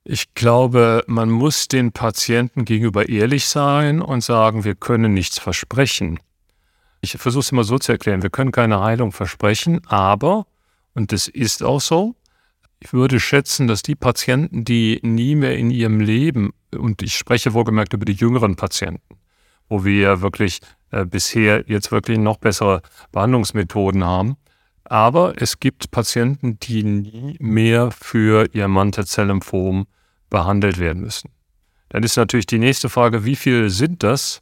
Ich 0.03 0.33
glaube, 0.33 1.03
man 1.05 1.29
muss 1.29 1.67
den 1.67 1.91
Patienten 1.91 2.65
gegenüber 2.65 3.07
ehrlich 3.07 3.45
sein 3.45 4.01
und 4.01 4.23
sagen, 4.23 4.63
wir 4.63 4.73
können 4.73 5.13
nichts 5.13 5.37
versprechen. 5.37 6.19
Ich 7.01 7.11
versuche 7.17 7.41
es 7.41 7.51
immer 7.51 7.63
so 7.63 7.77
zu 7.77 7.91
erklären, 7.91 8.23
wir 8.23 8.29
können 8.29 8.51
keine 8.51 8.81
Heilung 8.81 9.11
versprechen, 9.11 9.81
aber, 9.87 10.47
und 10.93 11.11
das 11.11 11.27
ist 11.27 11.63
auch 11.63 11.81
so, 11.81 12.15
ich 12.79 12.93
würde 12.93 13.19
schätzen, 13.19 13.67
dass 13.67 13.81
die 13.81 13.95
Patienten, 13.95 14.63
die 14.63 14.99
nie 15.03 15.35
mehr 15.35 15.57
in 15.57 15.71
ihrem 15.71 15.99
Leben, 15.99 16.53
und 16.75 17.01
ich 17.01 17.15
spreche 17.15 17.53
wohlgemerkt 17.53 17.93
über 17.93 18.05
die 18.05 18.13
jüngeren 18.13 18.55
Patienten, 18.55 19.17
wo 19.67 19.83
wir 19.83 20.21
wirklich 20.21 20.59
äh, 20.91 21.05
bisher 21.05 21.63
jetzt 21.67 21.91
wirklich 21.91 22.17
noch 22.17 22.37
bessere 22.37 22.81
Behandlungsmethoden 23.11 24.03
haben. 24.03 24.37
Aber 24.83 25.33
es 25.41 25.59
gibt 25.59 25.91
Patienten, 25.91 26.59
die 26.59 26.83
nie 26.83 27.35
mehr 27.39 27.91
für 27.91 28.47
ihr 28.53 28.67
Mantelzelllymphom 28.67 29.87
behandelt 30.29 30.77
werden 30.77 31.01
müssen. 31.01 31.31
Dann 31.89 32.03
ist 32.03 32.15
natürlich 32.15 32.45
die 32.45 32.59
nächste 32.59 32.89
Frage, 32.89 33.25
wie 33.25 33.35
viele 33.35 33.69
sind 33.69 34.03
das? 34.03 34.41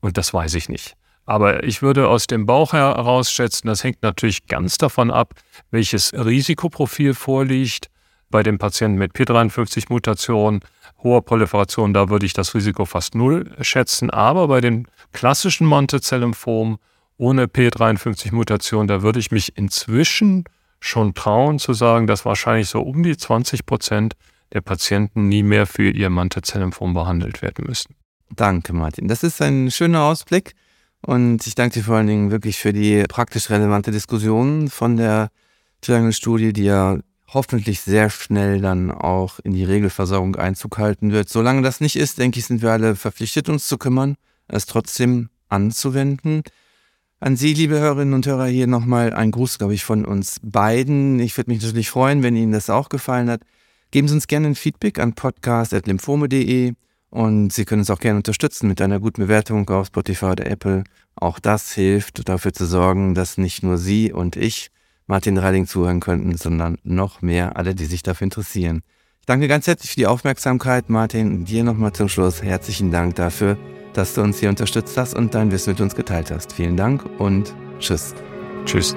Und 0.00 0.16
das 0.16 0.32
weiß 0.34 0.54
ich 0.54 0.68
nicht. 0.68 0.96
Aber 1.26 1.64
ich 1.64 1.82
würde 1.82 2.08
aus 2.08 2.26
dem 2.26 2.46
Bauch 2.46 2.72
heraus 2.72 3.30
schätzen, 3.30 3.68
das 3.68 3.84
hängt 3.84 4.02
natürlich 4.02 4.46
ganz 4.46 4.78
davon 4.78 5.10
ab, 5.10 5.34
welches 5.70 6.12
Risikoprofil 6.12 7.14
vorliegt 7.14 7.88
bei 8.30 8.42
den 8.42 8.58
Patienten 8.58 8.98
mit 8.98 9.12
P53-Mutation, 9.12 10.60
hoher 11.02 11.24
Proliferation, 11.24 11.92
da 11.92 12.08
würde 12.08 12.26
ich 12.26 12.32
das 12.32 12.54
Risiko 12.54 12.84
fast 12.84 13.14
null 13.14 13.50
schätzen. 13.60 14.10
Aber 14.10 14.48
bei 14.48 14.60
den 14.60 14.86
klassischen 15.12 15.66
Mantelzellymphomen 15.66 16.78
ohne 17.16 17.46
P53-Mutation, 17.46 18.86
da 18.86 19.02
würde 19.02 19.18
ich 19.18 19.30
mich 19.30 19.56
inzwischen 19.56 20.44
schon 20.80 21.14
trauen 21.14 21.58
zu 21.58 21.74
sagen, 21.74 22.06
dass 22.06 22.24
wahrscheinlich 22.24 22.68
so 22.68 22.80
um 22.80 23.02
die 23.02 23.16
20 23.16 23.66
Prozent 23.66 24.14
der 24.52 24.62
Patienten 24.62 25.28
nie 25.28 25.42
mehr 25.42 25.66
für 25.66 25.90
ihr 25.90 26.10
Mantelzellymphom 26.10 26.94
behandelt 26.94 27.42
werden 27.42 27.66
müssen. 27.66 27.94
Danke, 28.30 28.72
Martin. 28.72 29.08
Das 29.08 29.22
ist 29.22 29.42
ein 29.42 29.70
schöner 29.70 30.02
Ausblick. 30.02 30.54
Und 31.02 31.46
ich 31.46 31.54
danke 31.54 31.74
dir 31.74 31.84
vor 31.84 31.96
allen 31.96 32.06
Dingen 32.06 32.30
wirklich 32.30 32.58
für 32.58 32.72
die 32.72 33.04
praktisch 33.08 33.50
relevante 33.50 33.90
Diskussion 33.90 34.68
von 34.68 34.96
der 34.96 35.30
Triangle-Studie, 35.80 36.52
die 36.52 36.64
ja 36.64 36.98
hoffentlich 37.32 37.80
sehr 37.80 38.10
schnell 38.10 38.60
dann 38.60 38.90
auch 38.90 39.38
in 39.40 39.52
die 39.54 39.64
Regelversorgung 39.64 40.36
Einzug 40.36 40.78
halten 40.78 41.12
wird. 41.12 41.28
Solange 41.28 41.62
das 41.62 41.80
nicht 41.80 41.96
ist, 41.96 42.18
denke 42.18 42.38
ich, 42.38 42.46
sind 42.46 42.60
wir 42.60 42.72
alle 42.72 42.96
verpflichtet, 42.96 43.48
uns 43.48 43.66
zu 43.66 43.78
kümmern, 43.78 44.16
es 44.48 44.66
trotzdem 44.66 45.30
anzuwenden. 45.48 46.42
An 47.20 47.36
Sie, 47.36 47.54
liebe 47.54 47.78
Hörerinnen 47.78 48.14
und 48.14 48.26
Hörer, 48.26 48.46
hier 48.46 48.66
nochmal 48.66 49.12
ein 49.12 49.30
Gruß, 49.30 49.58
glaube 49.58 49.74
ich, 49.74 49.84
von 49.84 50.04
uns 50.04 50.40
beiden. 50.42 51.20
Ich 51.20 51.36
würde 51.36 51.50
mich 51.50 51.62
natürlich 51.62 51.90
freuen, 51.90 52.22
wenn 52.22 52.34
Ihnen 52.34 52.52
das 52.52 52.70
auch 52.70 52.88
gefallen 52.88 53.30
hat. 53.30 53.42
Geben 53.90 54.08
Sie 54.08 54.14
uns 54.14 54.26
gerne 54.26 54.48
ein 54.48 54.54
Feedback 54.54 54.98
an 54.98 55.14
podcast.lymphome.de 55.14 56.74
und 57.10 57.52
Sie 57.52 57.64
können 57.64 57.80
uns 57.80 57.90
auch 57.90 57.98
gerne 57.98 58.18
unterstützen 58.18 58.68
mit 58.68 58.80
einer 58.80 59.00
guten 59.00 59.22
Bewertung 59.22 59.68
auf 59.70 59.88
Spotify 59.88 60.26
oder 60.26 60.46
Apple. 60.46 60.84
Auch 61.16 61.38
das 61.38 61.72
hilft, 61.72 62.28
dafür 62.28 62.52
zu 62.52 62.66
sorgen, 62.66 63.14
dass 63.14 63.36
nicht 63.36 63.62
nur 63.62 63.78
Sie 63.78 64.12
und 64.12 64.36
ich 64.36 64.70
Martin 65.06 65.36
Reiling 65.36 65.66
zuhören 65.66 66.00
könnten, 66.00 66.36
sondern 66.36 66.78
noch 66.84 67.20
mehr 67.20 67.56
alle, 67.56 67.74
die 67.74 67.84
sich 67.84 68.02
dafür 68.02 68.26
interessieren. 68.26 68.82
Ich 69.18 69.26
danke 69.26 69.48
ganz 69.48 69.66
herzlich 69.66 69.90
für 69.90 69.96
die 69.96 70.06
Aufmerksamkeit, 70.06 70.88
Martin. 70.88 71.44
Dir 71.44 71.64
nochmal 71.64 71.92
zum 71.92 72.08
Schluss 72.08 72.42
herzlichen 72.42 72.92
Dank 72.92 73.16
dafür, 73.16 73.58
dass 73.92 74.14
du 74.14 74.22
uns 74.22 74.38
hier 74.38 74.48
unterstützt 74.48 74.96
hast 74.96 75.14
und 75.14 75.34
dein 75.34 75.50
Wissen 75.50 75.70
mit 75.70 75.80
uns 75.80 75.94
geteilt 75.94 76.30
hast. 76.30 76.52
Vielen 76.52 76.76
Dank 76.76 77.04
und 77.18 77.54
tschüss. 77.80 78.14
Tschüss. 78.64 78.94